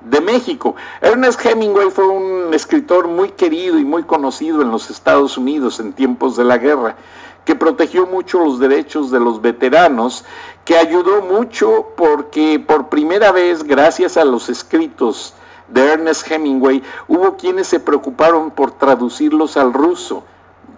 de 0.00 0.20
México. 0.20 0.76
Ernest 1.00 1.44
Hemingway 1.44 1.90
fue 1.90 2.06
un 2.06 2.54
escritor 2.54 3.08
muy 3.08 3.30
querido 3.30 3.78
y 3.78 3.84
muy 3.84 4.04
conocido 4.04 4.62
en 4.62 4.70
los 4.70 4.90
Estados 4.90 5.36
Unidos 5.36 5.80
en 5.80 5.92
tiempos 5.92 6.36
de 6.36 6.44
la 6.44 6.58
guerra 6.58 6.96
que 7.44 7.54
protegió 7.54 8.06
mucho 8.06 8.40
los 8.40 8.58
derechos 8.58 9.10
de 9.10 9.20
los 9.20 9.42
veteranos, 9.42 10.24
que 10.64 10.76
ayudó 10.76 11.22
mucho 11.22 11.92
porque 11.96 12.58
por 12.58 12.88
primera 12.88 13.32
vez, 13.32 13.64
gracias 13.64 14.16
a 14.16 14.24
los 14.24 14.48
escritos 14.48 15.34
de 15.68 15.92
Ernest 15.92 16.30
Hemingway, 16.30 16.82
hubo 17.08 17.36
quienes 17.36 17.66
se 17.68 17.80
preocuparon 17.80 18.50
por 18.50 18.72
traducirlos 18.72 19.56
al 19.56 19.72
ruso 19.72 20.24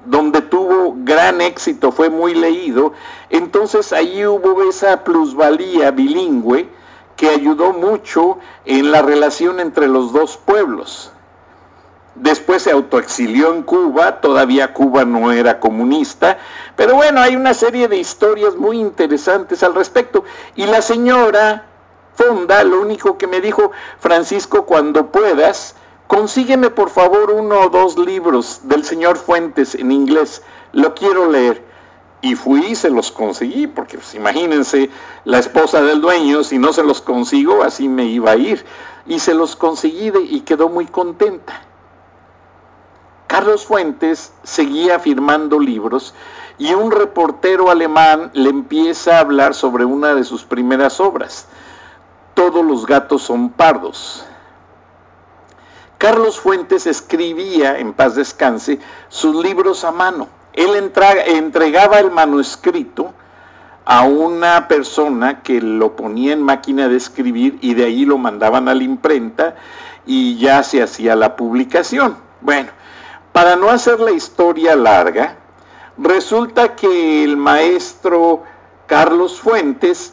donde 0.06 0.40
tuvo 0.40 0.94
gran 0.98 1.40
éxito, 1.40 1.92
fue 1.92 2.10
muy 2.10 2.34
leído, 2.34 2.92
entonces 3.28 3.92
ahí 3.92 4.24
hubo 4.24 4.62
esa 4.62 5.04
plusvalía 5.04 5.90
bilingüe 5.90 6.68
que 7.16 7.28
ayudó 7.28 7.72
mucho 7.72 8.38
en 8.64 8.92
la 8.92 9.02
relación 9.02 9.58
entre 9.58 9.88
los 9.88 10.12
dos 10.12 10.36
pueblos. 10.36 11.12
Después 12.16 12.62
se 12.62 12.70
autoexilió 12.70 13.52
en 13.52 13.62
Cuba, 13.62 14.22
todavía 14.22 14.72
Cuba 14.72 15.04
no 15.04 15.32
era 15.32 15.60
comunista, 15.60 16.38
pero 16.74 16.94
bueno, 16.94 17.20
hay 17.20 17.36
una 17.36 17.52
serie 17.52 17.88
de 17.88 17.98
historias 17.98 18.56
muy 18.56 18.78
interesantes 18.78 19.62
al 19.62 19.74
respecto. 19.74 20.24
Y 20.54 20.64
la 20.64 20.80
señora 20.80 21.66
Fonda 22.14 22.64
lo 22.64 22.80
único 22.80 23.18
que 23.18 23.26
me 23.26 23.42
dijo, 23.42 23.70
Francisco, 23.98 24.64
cuando 24.64 25.12
puedas, 25.12 25.74
consígueme 26.06 26.70
por 26.70 26.88
favor 26.88 27.30
uno 27.30 27.60
o 27.60 27.68
dos 27.68 27.98
libros 27.98 28.60
del 28.64 28.84
señor 28.84 29.18
Fuentes 29.18 29.74
en 29.74 29.92
inglés, 29.92 30.42
lo 30.72 30.94
quiero 30.94 31.30
leer. 31.30 31.62
Y 32.22 32.34
fui 32.34 32.64
y 32.68 32.74
se 32.74 32.88
los 32.88 33.12
conseguí, 33.12 33.66
porque 33.66 33.98
pues, 33.98 34.14
imagínense, 34.14 34.88
la 35.24 35.38
esposa 35.38 35.82
del 35.82 36.00
dueño, 36.00 36.42
si 36.44 36.58
no 36.58 36.72
se 36.72 36.82
los 36.82 37.02
consigo, 37.02 37.62
así 37.62 37.88
me 37.88 38.06
iba 38.06 38.30
a 38.30 38.36
ir. 38.36 38.64
Y 39.06 39.18
se 39.18 39.34
los 39.34 39.54
conseguí 39.54 40.10
y 40.30 40.40
quedó 40.40 40.70
muy 40.70 40.86
contenta. 40.86 41.60
Carlos 43.26 43.66
Fuentes 43.66 44.32
seguía 44.44 44.98
firmando 45.00 45.58
libros 45.58 46.14
y 46.58 46.74
un 46.74 46.90
reportero 46.90 47.70
alemán 47.70 48.30
le 48.34 48.50
empieza 48.50 49.16
a 49.16 49.20
hablar 49.20 49.54
sobre 49.54 49.84
una 49.84 50.14
de 50.14 50.24
sus 50.24 50.44
primeras 50.44 51.00
obras, 51.00 51.48
Todos 52.34 52.64
los 52.64 52.86
gatos 52.86 53.22
son 53.22 53.48
pardos. 53.50 54.24
Carlos 55.98 56.38
Fuentes 56.38 56.86
escribía, 56.86 57.78
en 57.78 57.94
paz 57.94 58.14
descanse, 58.14 58.78
sus 59.08 59.42
libros 59.42 59.84
a 59.84 59.90
mano. 59.90 60.28
Él 60.52 60.70
entregaba 60.76 61.98
el 61.98 62.10
manuscrito 62.10 63.14
a 63.86 64.02
una 64.02 64.68
persona 64.68 65.42
que 65.42 65.60
lo 65.62 65.96
ponía 65.96 66.34
en 66.34 66.42
máquina 66.42 66.88
de 66.88 66.96
escribir 66.96 67.58
y 67.62 67.74
de 67.74 67.84
ahí 67.84 68.04
lo 68.04 68.18
mandaban 68.18 68.68
a 68.68 68.74
la 68.74 68.82
imprenta 68.82 69.56
y 70.04 70.36
ya 70.36 70.62
se 70.62 70.82
hacía 70.82 71.16
la 71.16 71.36
publicación. 71.36 72.18
Bueno, 72.42 72.68
no 73.66 73.72
hacer 73.72 73.98
la 73.98 74.12
historia 74.12 74.76
larga, 74.76 75.38
resulta 75.98 76.76
que 76.76 77.24
el 77.24 77.36
maestro 77.36 78.44
Carlos 78.86 79.40
Fuentes, 79.40 80.12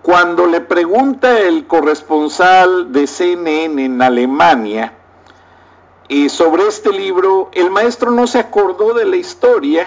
cuando 0.00 0.46
le 0.46 0.62
pregunta 0.62 1.40
el 1.40 1.66
corresponsal 1.66 2.90
de 2.90 3.06
CNN 3.06 3.84
en 3.84 4.00
Alemania, 4.00 4.94
eh, 6.08 6.30
sobre 6.30 6.68
este 6.68 6.90
libro, 6.90 7.50
el 7.52 7.68
maestro 7.70 8.12
no 8.12 8.26
se 8.26 8.38
acordó 8.38 8.94
de 8.94 9.04
la 9.04 9.16
historia 9.16 9.86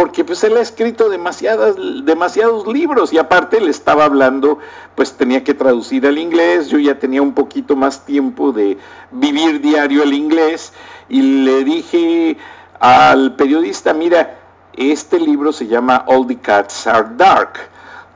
porque 0.00 0.24
pues 0.24 0.42
él 0.44 0.56
ha 0.56 0.60
escrito 0.62 1.10
demasiadas, 1.10 1.76
demasiados 2.06 2.66
libros 2.66 3.12
y 3.12 3.18
aparte 3.18 3.60
le 3.60 3.70
estaba 3.70 4.06
hablando, 4.06 4.58
pues 4.94 5.12
tenía 5.12 5.44
que 5.44 5.52
traducir 5.52 6.06
al 6.06 6.16
inglés, 6.16 6.70
yo 6.70 6.78
ya 6.78 6.98
tenía 6.98 7.20
un 7.20 7.34
poquito 7.34 7.76
más 7.76 8.06
tiempo 8.06 8.50
de 8.50 8.78
vivir 9.10 9.60
diario 9.60 10.02
el 10.02 10.14
inglés 10.14 10.72
y 11.10 11.20
le 11.44 11.64
dije 11.64 12.38
al 12.78 13.36
periodista, 13.36 13.92
mira, 13.92 14.38
este 14.72 15.20
libro 15.20 15.52
se 15.52 15.66
llama 15.66 16.06
All 16.06 16.26
the 16.26 16.36
Cats 16.36 16.86
Are 16.86 17.08
Dark 17.18 17.69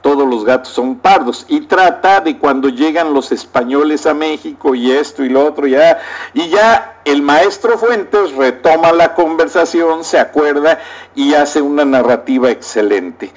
todos 0.04 0.28
los 0.28 0.44
gatos 0.44 0.68
son 0.68 0.96
pardos 0.96 1.46
y 1.48 1.62
trata 1.62 2.20
de 2.20 2.36
cuando 2.36 2.68
llegan 2.68 3.14
los 3.14 3.32
españoles 3.32 4.04
a 4.04 4.12
México 4.12 4.74
y 4.74 4.90
esto 4.92 5.24
y 5.24 5.30
lo 5.30 5.46
otro 5.46 5.66
ya 5.66 5.98
y 6.34 6.50
ya 6.50 7.00
el 7.06 7.22
maestro 7.22 7.78
Fuentes 7.78 8.32
retoma 8.32 8.92
la 8.92 9.14
conversación, 9.14 10.04
se 10.04 10.18
acuerda 10.18 10.78
y 11.14 11.32
hace 11.32 11.62
una 11.62 11.86
narrativa 11.86 12.50
excelente. 12.50 13.32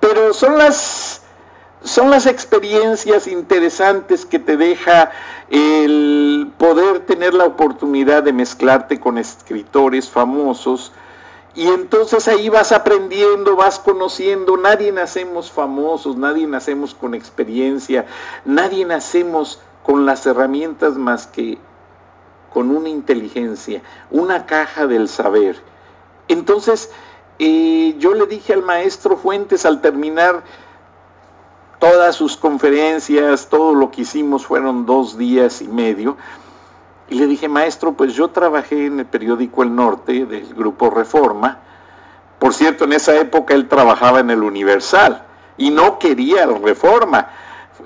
Pero 0.00 0.34
son 0.34 0.58
las 0.58 1.22
son 1.84 2.10
las 2.10 2.26
experiencias 2.26 3.28
interesantes 3.28 4.26
que 4.26 4.40
te 4.40 4.56
deja 4.56 5.12
el 5.50 6.50
poder 6.58 6.98
tener 7.06 7.32
la 7.32 7.44
oportunidad 7.44 8.24
de 8.24 8.32
mezclarte 8.32 8.98
con 8.98 9.18
escritores 9.18 10.08
famosos 10.08 10.90
y 11.58 11.66
entonces 11.66 12.28
ahí 12.28 12.48
vas 12.48 12.70
aprendiendo, 12.70 13.56
vas 13.56 13.80
conociendo, 13.80 14.56
nadie 14.56 14.92
nacemos 14.92 15.50
famosos, 15.50 16.16
nadie 16.16 16.46
nacemos 16.46 16.94
con 16.94 17.14
experiencia, 17.16 18.06
nadie 18.44 18.84
nacemos 18.84 19.60
con 19.82 20.06
las 20.06 20.24
herramientas 20.24 20.94
más 20.94 21.26
que 21.26 21.58
con 22.52 22.70
una 22.70 22.88
inteligencia, 22.88 23.82
una 24.12 24.46
caja 24.46 24.86
del 24.86 25.08
saber. 25.08 25.60
Entonces, 26.28 26.92
eh, 27.40 27.96
yo 27.98 28.14
le 28.14 28.26
dije 28.26 28.52
al 28.52 28.62
maestro 28.62 29.16
Fuentes 29.16 29.66
al 29.66 29.80
terminar 29.80 30.44
todas 31.80 32.14
sus 32.14 32.36
conferencias, 32.36 33.48
todo 33.48 33.74
lo 33.74 33.90
que 33.90 34.02
hicimos 34.02 34.46
fueron 34.46 34.86
dos 34.86 35.18
días 35.18 35.60
y 35.60 35.66
medio, 35.66 36.16
y 37.10 37.14
le 37.14 37.26
dije, 37.26 37.48
maestro, 37.48 37.92
pues 37.92 38.14
yo 38.14 38.28
trabajé 38.28 38.86
en 38.86 39.00
el 39.00 39.06
periódico 39.06 39.62
El 39.62 39.74
Norte 39.74 40.26
del 40.26 40.54
grupo 40.54 40.90
Reforma. 40.90 41.58
Por 42.38 42.52
cierto, 42.52 42.84
en 42.84 42.92
esa 42.92 43.16
época 43.18 43.54
él 43.54 43.66
trabajaba 43.66 44.20
en 44.20 44.30
el 44.30 44.42
Universal 44.42 45.24
y 45.56 45.70
no 45.70 45.98
quería 45.98 46.46
Reforma. 46.46 47.30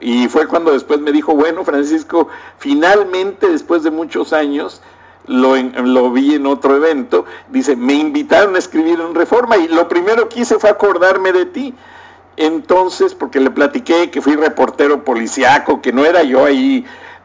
Y 0.00 0.26
fue 0.28 0.48
cuando 0.48 0.72
después 0.72 1.00
me 1.00 1.12
dijo, 1.12 1.34
bueno, 1.34 1.64
Francisco, 1.64 2.28
finalmente 2.58 3.48
después 3.48 3.84
de 3.84 3.92
muchos 3.92 4.32
años, 4.32 4.82
lo, 5.26 5.56
lo, 5.56 6.10
vi 6.10 6.34
en 6.34 6.46
otro 6.46 6.74
evento, 6.74 7.24
dice, 7.48 7.76
me 7.76 7.94
invitaron 7.94 8.56
a 8.56 8.58
escribir 8.58 9.00
en 9.00 9.14
Reforma 9.14 9.56
y 9.56 9.68
lo 9.68 9.86
primero 9.86 10.28
que 10.28 10.40
hice 10.40 10.58
fue 10.58 10.70
acordarme 10.70 11.32
de 11.32 11.46
ti. 11.46 11.74
Entonces, 12.36 13.14
porque 13.14 13.38
le 13.38 13.50
platiqué 13.50 14.10
que 14.10 14.20
fui 14.20 14.34
reportero 14.34 15.04
policiaco, 15.04 15.80
que 15.80 15.92
no 15.92 16.04
era 16.04 16.22
yo 16.22 16.44
ahí 16.44 16.84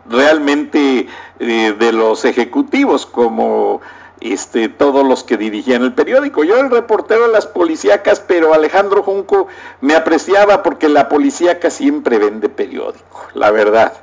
realmente 0.09 1.07
eh, 1.39 1.75
de 1.77 1.91
los 1.91 2.25
ejecutivos, 2.25 3.05
como 3.05 3.81
este, 4.19 4.69
todos 4.69 5.05
los 5.05 5.23
que 5.23 5.37
dirigían 5.37 5.83
el 5.83 5.93
periódico. 5.93 6.43
Yo 6.43 6.59
el 6.59 6.71
reportero 6.71 7.27
de 7.27 7.33
las 7.33 7.45
policíacas, 7.45 8.19
pero 8.19 8.53
Alejandro 8.53 9.03
Junco 9.03 9.47
me 9.81 9.95
apreciaba 9.95 10.63
porque 10.63 10.89
la 10.89 11.09
policíaca 11.09 11.69
siempre 11.69 12.17
vende 12.17 12.49
periódico, 12.49 13.27
la 13.33 13.51
verdad. 13.51 13.93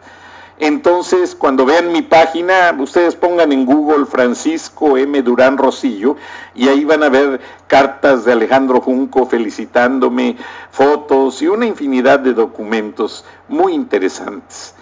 Entonces, 0.61 1.35
cuando 1.35 1.67
vean 1.67 1.91
mi 1.91 2.03
página, 2.03 2.77
ustedes 2.79 3.17
pongan 3.17 3.51
en 3.51 3.67
Google 3.67 4.07
Francisco 4.07 4.97
M. 4.97 5.21
Durán 5.23 5.59
Rosillo 5.59 6.17
y 6.55 6.69
ahí 6.69 6.85
van 6.85 7.03
a 7.03 7.09
ver 7.09 7.41
cartas 7.67 8.25
de 8.25 8.33
Alejandro 8.33 8.81
Junco 8.81 9.27
felicitándome, 9.27 10.37
fotos 10.71 11.43
y 11.43 11.49
una 11.49 11.67
infinidad 11.67 12.21
de 12.21 12.35
documentos 12.35 13.25
muy 13.49 13.73
interesantes. 13.73 14.77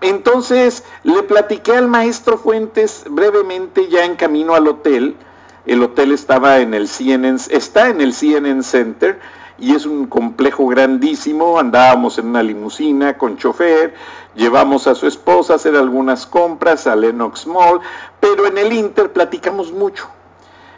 Entonces 0.00 0.84
le 1.02 1.22
platiqué 1.24 1.76
al 1.76 1.88
maestro 1.88 2.38
Fuentes 2.38 3.04
brevemente 3.08 3.88
ya 3.88 4.04
en 4.04 4.16
camino 4.16 4.54
al 4.54 4.68
hotel. 4.68 5.16
El 5.66 5.82
hotel 5.82 6.12
estaba 6.12 6.60
en 6.60 6.72
el 6.72 6.88
CNN, 6.88 7.38
está 7.50 7.88
en 7.88 8.00
el 8.00 8.14
CNN 8.14 8.62
Center 8.62 9.18
y 9.58 9.74
es 9.74 9.86
un 9.86 10.06
complejo 10.06 10.66
grandísimo. 10.68 11.58
Andábamos 11.58 12.18
en 12.18 12.26
una 12.26 12.42
limusina 12.42 13.18
con 13.18 13.36
chofer, 13.36 13.94
llevamos 14.36 14.86
a 14.86 14.94
su 14.94 15.06
esposa 15.06 15.54
a 15.54 15.56
hacer 15.56 15.74
algunas 15.74 16.26
compras 16.26 16.86
a 16.86 16.94
Lenox 16.94 17.46
Mall, 17.46 17.80
pero 18.20 18.46
en 18.46 18.56
el 18.56 18.72
Inter 18.72 19.12
platicamos 19.12 19.72
mucho. 19.72 20.08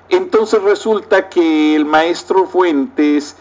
Entonces 0.09 0.63
resulta 0.63 1.29
que 1.29 1.77
el 1.77 1.85
maestro 1.85 2.47
Fuentes, 2.47 3.37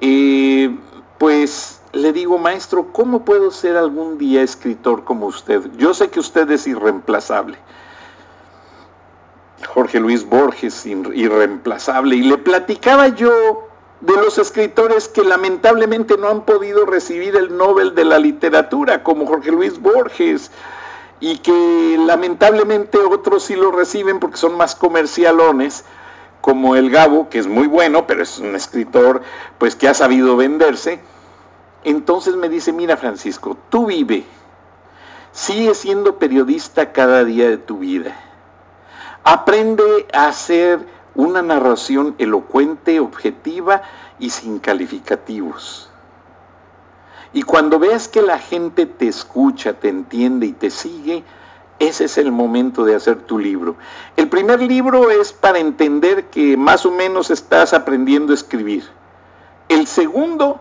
eh, 0.00 0.76
pues 1.16 1.80
le 1.92 2.12
digo, 2.12 2.38
maestro, 2.38 2.88
¿cómo 2.92 3.24
puedo 3.24 3.50
ser 3.50 3.76
algún 3.76 4.16
día 4.16 4.42
escritor 4.42 5.04
como 5.04 5.26
usted? 5.26 5.62
Yo 5.76 5.92
sé 5.92 6.08
que 6.08 6.20
usted 6.20 6.50
es 6.50 6.66
irreemplazable. 6.66 7.58
Jorge 9.66 10.00
Luis 10.00 10.24
Borges, 10.28 10.86
irreemplazable. 10.86 12.16
Y 12.16 12.22
le 12.22 12.38
platicaba 12.38 13.08
yo 13.08 13.68
de 14.00 14.16
los 14.16 14.38
escritores 14.38 15.08
que 15.08 15.22
lamentablemente 15.22 16.16
no 16.16 16.28
han 16.28 16.44
podido 16.44 16.86
recibir 16.86 17.36
el 17.36 17.56
Nobel 17.56 17.94
de 17.94 18.04
la 18.04 18.18
Literatura, 18.18 19.02
como 19.02 19.26
Jorge 19.26 19.52
Luis 19.52 19.78
Borges, 19.78 20.50
y 21.20 21.38
que 21.38 21.96
lamentablemente 22.00 22.98
otros 22.98 23.44
sí 23.44 23.54
lo 23.54 23.70
reciben 23.70 24.18
porque 24.18 24.38
son 24.38 24.56
más 24.56 24.74
comercialones, 24.74 25.84
como 26.40 26.74
el 26.74 26.90
Gabo, 26.90 27.28
que 27.28 27.38
es 27.38 27.46
muy 27.46 27.68
bueno, 27.68 28.06
pero 28.08 28.22
es 28.22 28.38
un 28.38 28.56
escritor 28.56 29.22
pues 29.58 29.76
que 29.76 29.86
ha 29.86 29.94
sabido 29.94 30.36
venderse 30.36 30.98
entonces 31.84 32.36
me 32.36 32.48
dice, 32.48 32.72
mira 32.72 32.96
Francisco, 32.96 33.56
tú 33.68 33.86
vive, 33.86 34.24
sigue 35.32 35.74
siendo 35.74 36.18
periodista 36.18 36.92
cada 36.92 37.24
día 37.24 37.48
de 37.48 37.58
tu 37.58 37.78
vida. 37.78 38.16
Aprende 39.24 40.06
a 40.12 40.26
hacer 40.28 40.80
una 41.14 41.42
narración 41.42 42.14
elocuente, 42.18 43.00
objetiva 43.00 43.82
y 44.18 44.30
sin 44.30 44.58
calificativos. 44.58 45.88
Y 47.32 47.42
cuando 47.42 47.78
veas 47.78 48.08
que 48.08 48.22
la 48.22 48.38
gente 48.38 48.86
te 48.86 49.08
escucha, 49.08 49.74
te 49.74 49.88
entiende 49.88 50.46
y 50.46 50.52
te 50.52 50.70
sigue, 50.70 51.24
ese 51.78 52.04
es 52.04 52.18
el 52.18 52.30
momento 52.30 52.84
de 52.84 52.94
hacer 52.94 53.22
tu 53.22 53.38
libro. 53.38 53.76
El 54.16 54.28
primer 54.28 54.60
libro 54.60 55.10
es 55.10 55.32
para 55.32 55.58
entender 55.58 56.26
que 56.26 56.56
más 56.56 56.84
o 56.84 56.90
menos 56.90 57.30
estás 57.30 57.72
aprendiendo 57.72 58.32
a 58.32 58.36
escribir. 58.36 58.84
El 59.68 59.86
segundo 59.86 60.60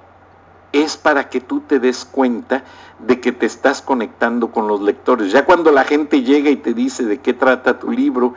es 0.71 0.97
para 0.97 1.29
que 1.29 1.41
tú 1.41 1.61
te 1.61 1.79
des 1.79 2.05
cuenta 2.05 2.63
de 2.99 3.19
que 3.19 3.31
te 3.31 3.45
estás 3.45 3.81
conectando 3.81 4.51
con 4.51 4.67
los 4.67 4.81
lectores. 4.81 5.31
Ya 5.31 5.45
cuando 5.45 5.71
la 5.71 5.83
gente 5.83 6.23
llega 6.23 6.49
y 6.49 6.55
te 6.55 6.73
dice 6.73 7.03
de 7.03 7.19
qué 7.19 7.33
trata 7.33 7.79
tu 7.79 7.91
libro, 7.91 8.35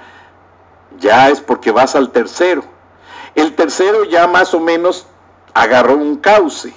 ya 0.98 1.28
es 1.28 1.40
porque 1.40 1.70
vas 1.70 1.94
al 1.94 2.10
tercero. 2.10 2.64
El 3.34 3.54
tercero 3.54 4.04
ya 4.04 4.26
más 4.26 4.54
o 4.54 4.60
menos 4.60 5.06
agarró 5.52 5.94
un 5.94 6.16
cauce. 6.16 6.72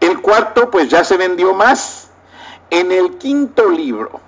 El 0.00 0.20
cuarto 0.20 0.70
pues 0.70 0.88
ya 0.88 1.04
se 1.04 1.16
vendió 1.16 1.54
más. 1.54 2.10
En 2.70 2.90
el 2.90 3.18
quinto 3.18 3.68
libro, 3.68 4.20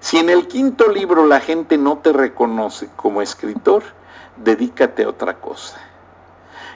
si 0.00 0.18
en 0.18 0.28
el 0.28 0.48
quinto 0.48 0.88
libro 0.88 1.26
la 1.26 1.40
gente 1.40 1.78
no 1.78 1.96
te 1.96 2.12
reconoce 2.12 2.90
como 2.94 3.22
escritor, 3.22 3.82
dedícate 4.36 5.04
a 5.04 5.08
otra 5.08 5.40
cosa. 5.40 5.78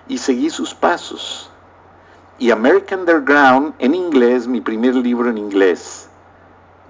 Y 0.09 0.17
seguí 0.17 0.49
sus 0.49 0.75
pasos 0.75 1.52
y 2.43 2.51
American 2.51 3.01
Underground 3.01 3.75
en 3.79 3.95
inglés, 3.95 4.49
mi 4.49 4.61
primer 4.61 4.97
libro 4.97 5.31
en 5.31 5.39
inglés, 5.39 6.09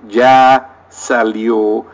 ya 0.09 0.87
salió 0.89 1.85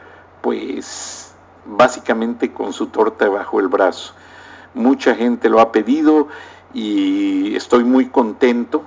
pues 0.40 1.34
básicamente 1.66 2.52
con 2.52 2.72
su 2.72 2.86
torta 2.86 3.28
bajo 3.28 3.58
el 3.58 3.66
brazo. 3.66 4.14
Mucha 4.74 5.16
gente 5.16 5.48
lo 5.48 5.58
ha 5.58 5.72
pedido 5.72 6.28
y 6.72 7.56
estoy 7.56 7.82
muy 7.82 8.10
contento. 8.10 8.84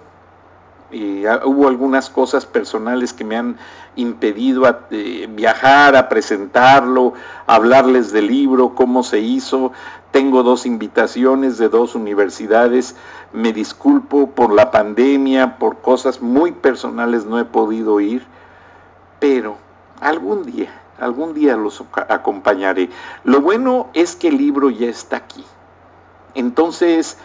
Hubo 1.45 1.67
algunas 1.67 2.09
cosas 2.09 2.45
personales 2.45 3.13
que 3.13 3.23
me 3.23 3.37
han 3.37 3.57
impedido 3.95 4.63
eh, 4.91 5.27
viajar, 5.31 5.95
a 5.95 6.09
presentarlo, 6.09 7.13
hablarles 7.47 8.11
del 8.11 8.27
libro, 8.27 8.75
cómo 8.75 9.03
se 9.03 9.19
hizo. 9.19 9.71
Tengo 10.11 10.43
dos 10.43 10.65
invitaciones 10.65 11.57
de 11.57 11.69
dos 11.69 11.95
universidades 11.95 12.95
me 13.33 13.53
disculpo 13.53 14.31
por 14.31 14.53
la 14.53 14.71
pandemia, 14.71 15.57
por 15.57 15.81
cosas 15.81 16.21
muy 16.21 16.51
personales 16.51 17.25
no 17.25 17.39
he 17.39 17.45
podido 17.45 17.99
ir, 17.99 18.25
pero 19.19 19.57
algún 19.99 20.43
día, 20.43 20.81
algún 20.99 21.33
día 21.33 21.55
los 21.55 21.83
acompañaré. 22.09 22.89
Lo 23.23 23.41
bueno 23.41 23.89
es 23.93 24.15
que 24.15 24.27
el 24.27 24.37
libro 24.37 24.69
ya 24.69 24.87
está 24.87 25.17
aquí. 25.17 25.45
Entonces, 26.33 27.17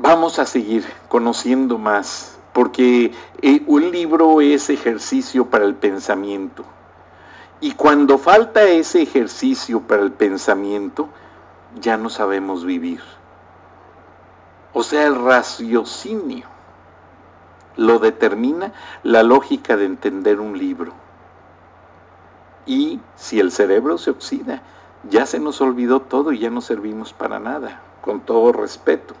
vamos 0.00 0.38
a 0.38 0.46
seguir 0.46 0.84
conociendo 1.08 1.78
más, 1.78 2.38
porque 2.52 3.12
eh, 3.42 3.62
un 3.66 3.90
libro 3.90 4.40
es 4.40 4.70
ejercicio 4.70 5.46
para 5.46 5.64
el 5.64 5.74
pensamiento. 5.74 6.64
Y 7.60 7.72
cuando 7.72 8.16
falta 8.16 8.62
ese 8.64 9.02
ejercicio 9.02 9.82
para 9.82 10.02
el 10.02 10.12
pensamiento, 10.12 11.08
ya 11.80 11.98
no 11.98 12.08
sabemos 12.08 12.64
vivir. 12.64 13.02
O 14.72 14.82
sea, 14.82 15.06
el 15.06 15.22
raciocinio 15.22 16.46
lo 17.76 17.98
determina 17.98 18.72
la 19.02 19.22
lógica 19.22 19.76
de 19.76 19.84
entender 19.84 20.40
un 20.40 20.58
libro. 20.58 20.92
Y 22.64 23.00
si 23.16 23.40
el 23.40 23.52
cerebro 23.52 23.98
se 23.98 24.10
oxida, 24.10 24.62
ya 25.08 25.26
se 25.26 25.38
nos 25.38 25.60
olvidó 25.60 26.00
todo 26.00 26.32
y 26.32 26.38
ya 26.38 26.50
no 26.50 26.60
servimos 26.60 27.12
para 27.12 27.38
nada, 27.38 27.82
con 28.00 28.20
todo 28.20 28.52
respeto. 28.52 29.14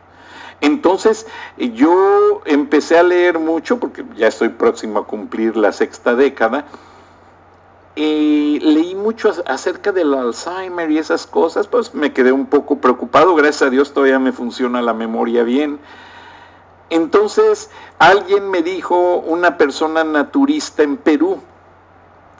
Entonces 0.60 1.26
yo 1.56 2.42
empecé 2.44 2.98
a 2.98 3.02
leer 3.02 3.38
mucho, 3.38 3.78
porque 3.78 4.04
ya 4.16 4.26
estoy 4.26 4.50
próximo 4.50 5.00
a 5.00 5.06
cumplir 5.06 5.56
la 5.56 5.72
sexta 5.72 6.14
década, 6.14 6.66
y 7.96 8.60
leí 8.60 8.94
mucho 8.94 9.32
acerca 9.46 9.92
del 9.92 10.14
Alzheimer 10.14 10.90
y 10.90 10.98
esas 10.98 11.26
cosas, 11.26 11.66
pues 11.66 11.94
me 11.94 12.12
quedé 12.12 12.32
un 12.32 12.46
poco 12.46 12.78
preocupado, 12.78 13.34
gracias 13.34 13.62
a 13.62 13.70
Dios 13.70 13.92
todavía 13.92 14.18
me 14.18 14.32
funciona 14.32 14.80
la 14.80 14.94
memoria 14.94 15.42
bien. 15.42 15.80
Entonces 16.88 17.70
alguien 17.98 18.50
me 18.50 18.62
dijo, 18.62 19.16
una 19.18 19.58
persona 19.58 20.04
naturista 20.04 20.82
en 20.82 20.96
Perú, 20.96 21.40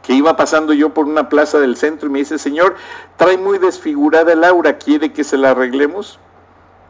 que 0.03 0.15
iba 0.15 0.37
pasando 0.37 0.73
yo 0.73 0.95
por 0.95 1.07
una 1.07 1.29
plaza 1.29 1.59
del 1.59 1.77
centro 1.77 2.09
y 2.09 2.13
me 2.13 2.21
dice, 2.21 2.39
señor, 2.39 2.77
trae 3.17 3.37
muy 3.37 3.59
desfigurada 3.59 4.35
Laura, 4.35 4.79
¿quiere 4.79 5.13
que 5.13 5.25
se 5.25 5.37
la 5.37 5.51
arreglemos? 5.51 6.19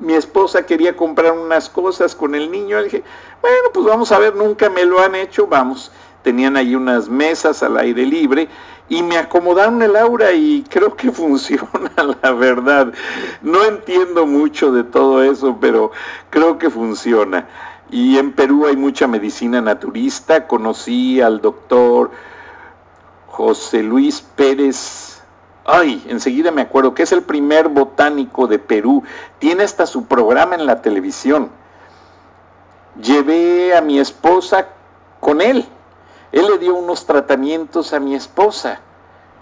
Mi 0.00 0.14
esposa 0.14 0.66
quería 0.66 0.96
comprar 0.96 1.32
unas 1.32 1.68
cosas 1.68 2.14
con 2.14 2.34
el 2.34 2.50
niño, 2.50 2.78
le 2.78 2.84
dije, 2.84 3.04
bueno, 3.40 3.68
pues 3.72 3.86
vamos 3.86 4.12
a 4.12 4.18
ver, 4.18 4.34
nunca 4.34 4.70
me 4.70 4.84
lo 4.84 5.00
han 5.00 5.14
hecho, 5.14 5.46
vamos. 5.46 5.92
Tenían 6.22 6.56
ahí 6.56 6.74
unas 6.74 7.08
mesas 7.08 7.62
al 7.62 7.78
aire 7.78 8.04
libre 8.04 8.48
y 8.90 9.02
me 9.04 9.16
acomodaron 9.16 9.80
el 9.82 9.96
aura 9.96 10.32
y 10.32 10.64
creo 10.68 10.96
que 10.96 11.10
funciona, 11.12 11.92
la 12.22 12.32
verdad. 12.32 12.92
No 13.40 13.64
entiendo 13.64 14.26
mucho 14.26 14.72
de 14.72 14.84
todo 14.84 15.22
eso, 15.22 15.58
pero 15.60 15.92
creo 16.28 16.58
que 16.58 16.68
funciona. 16.68 17.48
Y 17.90 18.18
en 18.18 18.32
Perú 18.32 18.66
hay 18.66 18.76
mucha 18.76 19.06
medicina 19.06 19.60
naturista. 19.60 20.46
Conocí 20.46 21.20
al 21.20 21.40
doctor 21.40 22.10
José 23.28 23.82
Luis 23.82 24.20
Pérez, 24.20 25.19
ay, 25.70 26.04
enseguida 26.08 26.50
me 26.50 26.62
acuerdo, 26.62 26.94
que 26.94 27.04
es 27.04 27.12
el 27.12 27.22
primer 27.22 27.68
botánico 27.68 28.46
de 28.46 28.58
Perú, 28.58 29.04
tiene 29.38 29.62
hasta 29.62 29.86
su 29.86 30.06
programa 30.06 30.54
en 30.56 30.66
la 30.66 30.82
televisión. 30.82 31.50
Llevé 33.00 33.76
a 33.76 33.80
mi 33.80 33.98
esposa 34.00 34.66
con 35.20 35.40
él, 35.40 35.64
él 36.32 36.46
le 36.46 36.58
dio 36.58 36.74
unos 36.74 37.06
tratamientos 37.06 37.92
a 37.92 38.00
mi 38.00 38.14
esposa, 38.14 38.80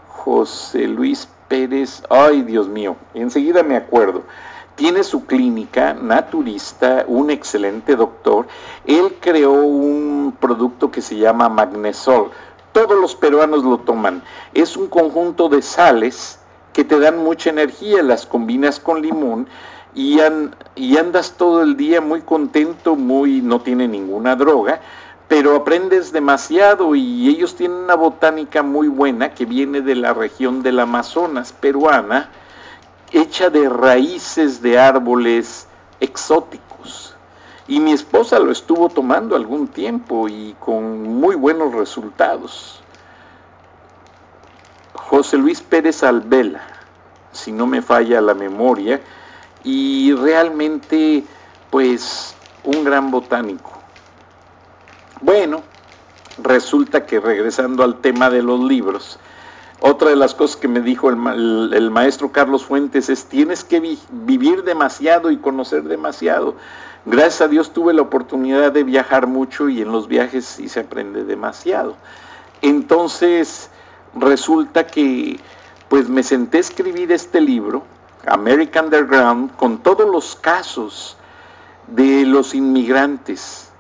José 0.08 0.86
Luis 0.86 1.28
Pérez, 1.48 2.02
ay 2.10 2.42
Dios 2.42 2.68
mío, 2.68 2.96
enseguida 3.14 3.62
me 3.62 3.76
acuerdo. 3.76 4.22
Tiene 4.74 5.02
su 5.02 5.26
clínica 5.26 5.92
naturista, 5.92 7.04
un 7.08 7.30
excelente 7.30 7.96
doctor. 7.96 8.46
Él 8.86 9.16
creó 9.20 9.50
un 9.50 10.36
producto 10.38 10.92
que 10.92 11.02
se 11.02 11.16
llama 11.16 11.48
Magnesol 11.48 12.30
todos 12.78 13.00
los 13.00 13.16
peruanos 13.16 13.64
lo 13.64 13.78
toman. 13.78 14.22
Es 14.54 14.76
un 14.76 14.86
conjunto 14.86 15.48
de 15.48 15.62
sales 15.62 16.38
que 16.72 16.84
te 16.84 17.00
dan 17.00 17.18
mucha 17.18 17.50
energía, 17.50 18.04
las 18.04 18.24
combinas 18.24 18.78
con 18.78 19.02
limón 19.02 19.48
y, 19.96 20.20
andas 20.20 21.34
todo 21.36 21.62
el 21.62 21.76
día 21.76 22.00
muy 22.00 22.20
contento, 22.20 22.94
muy 22.94 23.40
no 23.40 23.62
tiene 23.62 23.88
ninguna 23.88 24.36
droga, 24.36 24.80
pero 25.26 25.56
aprendes 25.56 26.12
demasiado 26.12 26.94
y 26.94 27.28
ellos 27.28 27.56
tienen 27.56 27.78
una 27.78 27.96
botánica 27.96 28.62
muy 28.62 28.86
buena 28.86 29.34
que 29.34 29.44
viene 29.44 29.80
de 29.80 29.96
la 29.96 30.14
región 30.14 30.62
del 30.62 30.78
Amazonas 30.78 31.52
peruana, 31.52 32.30
hecha 33.10 33.50
de 33.50 33.68
raíces 33.68 34.62
de 34.62 34.78
árboles 34.78 35.66
exóticos. 35.98 37.16
Y 37.68 37.80
mi 37.80 37.92
esposa 37.92 38.38
lo 38.38 38.50
estuvo 38.50 38.88
tomando 38.88 39.36
algún 39.36 39.68
tiempo 39.68 40.26
y 40.26 40.56
con 40.58 41.02
muy 41.02 41.36
buenos 41.36 41.74
resultados. 41.74 42.80
José 44.94 45.36
Luis 45.36 45.60
Pérez 45.60 46.02
Albela, 46.02 46.62
si 47.32 47.52
no 47.52 47.66
me 47.66 47.82
falla 47.82 48.20
la 48.20 48.34
memoria, 48.34 49.00
y 49.64 50.14
realmente 50.14 51.24
pues 51.70 52.34
un 52.64 52.84
gran 52.84 53.10
botánico. 53.10 53.72
Bueno, 55.20 55.62
resulta 56.42 57.04
que 57.04 57.20
regresando 57.20 57.82
al 57.82 58.00
tema 58.00 58.30
de 58.30 58.42
los 58.42 58.60
libros, 58.60 59.18
otra 59.80 60.10
de 60.10 60.16
las 60.16 60.34
cosas 60.34 60.56
que 60.56 60.68
me 60.68 60.80
dijo 60.80 61.08
el, 61.08 61.90
maestro 61.90 62.32
Carlos 62.32 62.64
Fuentes 62.64 63.08
es, 63.08 63.26
tienes 63.26 63.62
que 63.62 63.96
vivir 64.10 64.64
demasiado 64.64 65.30
y 65.30 65.36
conocer 65.36 65.84
demasiado. 65.84 66.56
Gracias 67.10 67.40
a 67.40 67.48
Dios 67.48 67.72
tuve 67.72 67.94
la 67.94 68.02
oportunidad 68.02 68.70
de 68.70 68.84
viajar 68.84 69.26
mucho 69.26 69.70
y 69.70 69.80
en 69.80 69.90
los 69.90 70.08
viajes 70.08 70.44
sí 70.44 70.68
se 70.68 70.80
aprende 70.80 71.24
demasiado. 71.24 71.96
Entonces, 72.60 73.70
resulta 74.14 74.86
que 74.86 75.40
pues 75.88 76.10
me 76.10 76.22
senté 76.22 76.58
a 76.58 76.60
escribir 76.60 77.10
este 77.10 77.40
libro, 77.40 77.82
American 78.26 78.84
Underground, 78.84 79.56
con 79.56 79.78
todos 79.78 80.06
los 80.06 80.36
casos 80.36 81.16
de 81.86 82.26
los 82.26 82.54
inmigrantes. 82.54 83.70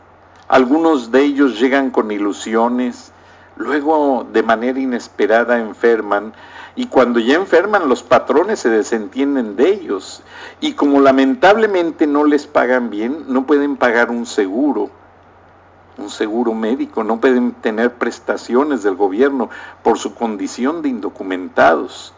Algunos 0.48 1.12
de 1.12 1.24
ellos 1.24 1.60
llegan 1.60 1.90
con 1.90 2.10
ilusiones, 2.10 3.12
luego 3.56 4.26
de 4.32 4.42
manera 4.42 4.80
inesperada 4.80 5.58
enferman 5.58 6.32
y 6.76 6.86
cuando 6.86 7.18
ya 7.18 7.34
enferman 7.34 7.88
los 7.88 8.02
patrones 8.02 8.60
se 8.60 8.70
desentienden 8.70 9.56
de 9.56 9.70
ellos. 9.70 10.22
Y 10.60 10.72
como 10.74 11.00
lamentablemente 11.00 12.06
no 12.06 12.24
les 12.24 12.46
pagan 12.46 12.90
bien, 12.90 13.24
no 13.28 13.46
pueden 13.46 13.76
pagar 13.76 14.10
un 14.10 14.26
seguro, 14.26 14.90
un 15.98 16.10
seguro 16.10 16.54
médico, 16.54 17.04
no 17.04 17.20
pueden 17.20 17.52
tener 17.52 17.94
prestaciones 17.94 18.82
del 18.82 18.94
gobierno 18.94 19.50
por 19.82 19.98
su 19.98 20.14
condición 20.14 20.82
de 20.82 20.88
indocumentados. 20.88 22.14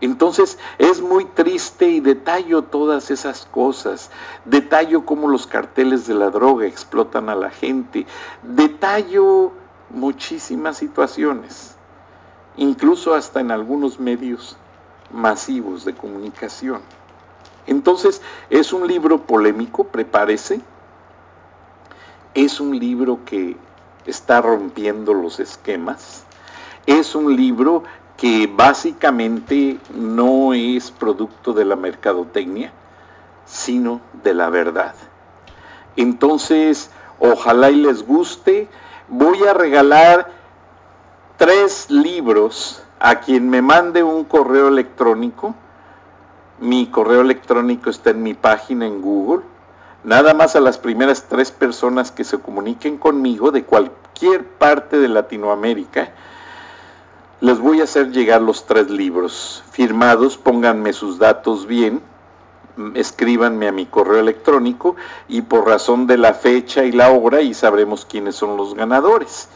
Entonces 0.00 0.58
es 0.78 1.00
muy 1.00 1.24
triste 1.24 1.88
y 1.88 2.00
detallo 2.00 2.62
todas 2.62 3.10
esas 3.10 3.46
cosas, 3.46 4.10
detallo 4.44 5.06
cómo 5.06 5.28
los 5.28 5.46
carteles 5.46 6.06
de 6.06 6.14
la 6.14 6.30
droga 6.30 6.66
explotan 6.66 7.30
a 7.30 7.34
la 7.34 7.50
gente, 7.50 8.06
detallo 8.42 9.52
muchísimas 9.88 10.76
situaciones, 10.76 11.75
incluso 12.56 13.14
hasta 13.14 13.40
en 13.40 13.50
algunos 13.50 14.00
medios 14.00 14.56
masivos 15.12 15.84
de 15.84 15.94
comunicación. 15.94 16.80
Entonces, 17.66 18.22
es 18.50 18.72
un 18.72 18.86
libro 18.86 19.22
polémico, 19.22 19.84
prepárese, 19.84 20.60
es 22.34 22.60
un 22.60 22.78
libro 22.78 23.20
que 23.24 23.56
está 24.04 24.40
rompiendo 24.40 25.14
los 25.14 25.40
esquemas, 25.40 26.24
es 26.86 27.14
un 27.14 27.34
libro 27.34 27.82
que 28.16 28.46
básicamente 28.46 29.78
no 29.94 30.54
es 30.54 30.90
producto 30.90 31.52
de 31.52 31.64
la 31.64 31.76
mercadotecnia, 31.76 32.72
sino 33.44 34.00
de 34.22 34.34
la 34.34 34.48
verdad. 34.48 34.94
Entonces, 35.96 36.90
ojalá 37.18 37.70
y 37.70 37.76
les 37.76 38.06
guste, 38.06 38.68
voy 39.08 39.44
a 39.44 39.54
regalar 39.54 40.30
tres 41.36 41.90
libros 41.90 42.82
a 42.98 43.20
quien 43.20 43.50
me 43.50 43.62
mande 43.62 44.02
un 44.02 44.24
correo 44.24 44.68
electrónico. 44.68 45.54
Mi 46.60 46.86
correo 46.86 47.20
electrónico 47.20 47.90
está 47.90 48.10
en 48.10 48.22
mi 48.22 48.34
página 48.34 48.86
en 48.86 49.02
Google. 49.02 49.42
Nada 50.04 50.34
más 50.34 50.56
a 50.56 50.60
las 50.60 50.78
primeras 50.78 51.24
tres 51.28 51.50
personas 51.50 52.10
que 52.10 52.24
se 52.24 52.38
comuniquen 52.38 52.96
conmigo 52.96 53.50
de 53.50 53.64
cualquier 53.64 54.44
parte 54.44 54.98
de 54.98 55.08
Latinoamérica, 55.08 56.12
les 57.40 57.58
voy 57.58 57.80
a 57.80 57.84
hacer 57.84 58.12
llegar 58.12 58.40
los 58.40 58.66
tres 58.66 58.88
libros 58.88 59.64
firmados, 59.70 60.38
pónganme 60.38 60.92
sus 60.92 61.18
datos 61.18 61.66
bien 61.66 62.00
escríbanme 62.94 63.68
a 63.68 63.72
mi 63.72 63.86
correo 63.86 64.20
electrónico 64.20 64.96
y 65.28 65.42
por 65.42 65.66
razón 65.66 66.06
de 66.06 66.18
la 66.18 66.34
fecha 66.34 66.84
y 66.84 66.92
la 66.92 67.10
hora 67.10 67.40
y 67.40 67.54
sabremos 67.54 68.04
quiénes 68.04 68.36
son 68.36 68.56
los 68.56 68.74
ganadores. 68.74 69.48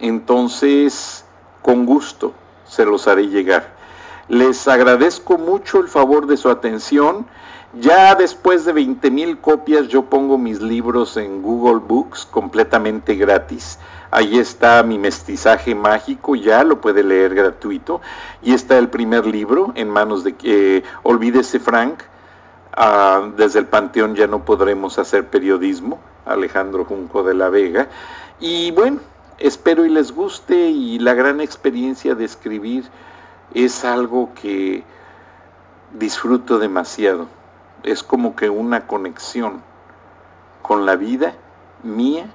Entonces, 0.00 1.23
con 1.64 1.86
gusto 1.86 2.34
se 2.66 2.84
los 2.84 3.08
haré 3.08 3.28
llegar. 3.28 3.72
Les 4.28 4.68
agradezco 4.68 5.38
mucho 5.38 5.80
el 5.80 5.88
favor 5.88 6.26
de 6.26 6.36
su 6.36 6.50
atención. 6.50 7.26
Ya 7.80 8.14
después 8.14 8.66
de 8.66 8.74
20 8.74 9.10
mil 9.10 9.38
copias 9.38 9.88
yo 9.88 10.04
pongo 10.04 10.36
mis 10.36 10.60
libros 10.60 11.16
en 11.16 11.40
Google 11.40 11.80
Books 11.80 12.26
completamente 12.30 13.14
gratis. 13.14 13.78
Ahí 14.10 14.38
está 14.38 14.82
mi 14.82 14.98
mestizaje 14.98 15.74
mágico, 15.74 16.36
ya 16.36 16.62
lo 16.64 16.82
puede 16.82 17.02
leer 17.02 17.34
gratuito. 17.34 18.02
Y 18.42 18.52
está 18.52 18.76
el 18.76 18.90
primer 18.90 19.24
libro 19.26 19.72
en 19.74 19.88
manos 19.88 20.22
de... 20.22 20.34
Eh, 20.44 20.82
olvídese 21.02 21.58
Frank, 21.58 22.02
Ah, 22.76 23.30
desde 23.36 23.60
el 23.60 23.66
Panteón 23.66 24.16
ya 24.16 24.26
no 24.26 24.44
podremos 24.44 24.98
hacer 24.98 25.28
periodismo, 25.28 26.00
Alejandro 26.26 26.84
Junco 26.84 27.22
de 27.22 27.34
la 27.34 27.48
Vega. 27.48 27.88
Y 28.40 28.72
bueno, 28.72 28.98
espero 29.38 29.84
y 29.84 29.88
les 29.88 30.12
guste 30.12 30.68
y 30.70 30.98
la 30.98 31.14
gran 31.14 31.40
experiencia 31.40 32.14
de 32.14 32.24
escribir 32.24 32.84
es 33.52 33.84
algo 33.84 34.32
que 34.34 34.84
disfruto 35.92 36.58
demasiado. 36.58 37.28
Es 37.82 38.02
como 38.02 38.34
que 38.36 38.50
una 38.50 38.86
conexión 38.86 39.62
con 40.62 40.86
la 40.86 40.96
vida 40.96 41.34
mía 41.82 42.26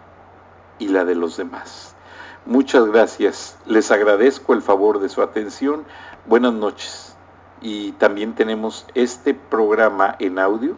y 0.77 0.89
la 0.89 1.05
de 1.05 1.15
los 1.15 1.37
demás. 1.37 1.95
Muchas 2.45 2.85
gracias. 2.85 3.57
Les 3.65 3.91
agradezco 3.91 4.53
el 4.53 4.61
favor 4.61 4.99
de 4.99 5.09
su 5.09 5.21
atención. 5.21 5.85
Buenas 6.25 6.53
noches. 6.53 7.15
Y 7.61 7.91
también 7.93 8.33
tenemos 8.35 8.85
este 8.93 9.33
programa 9.33 10.15
en 10.19 10.39
audio 10.39 10.77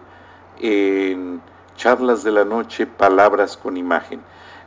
en 0.60 1.42
Charlas 1.76 2.24
de 2.24 2.32
la 2.32 2.46
Noche, 2.46 2.88
Palabras 2.88 3.58
con 3.58 3.78
Imagen. 3.78 4.22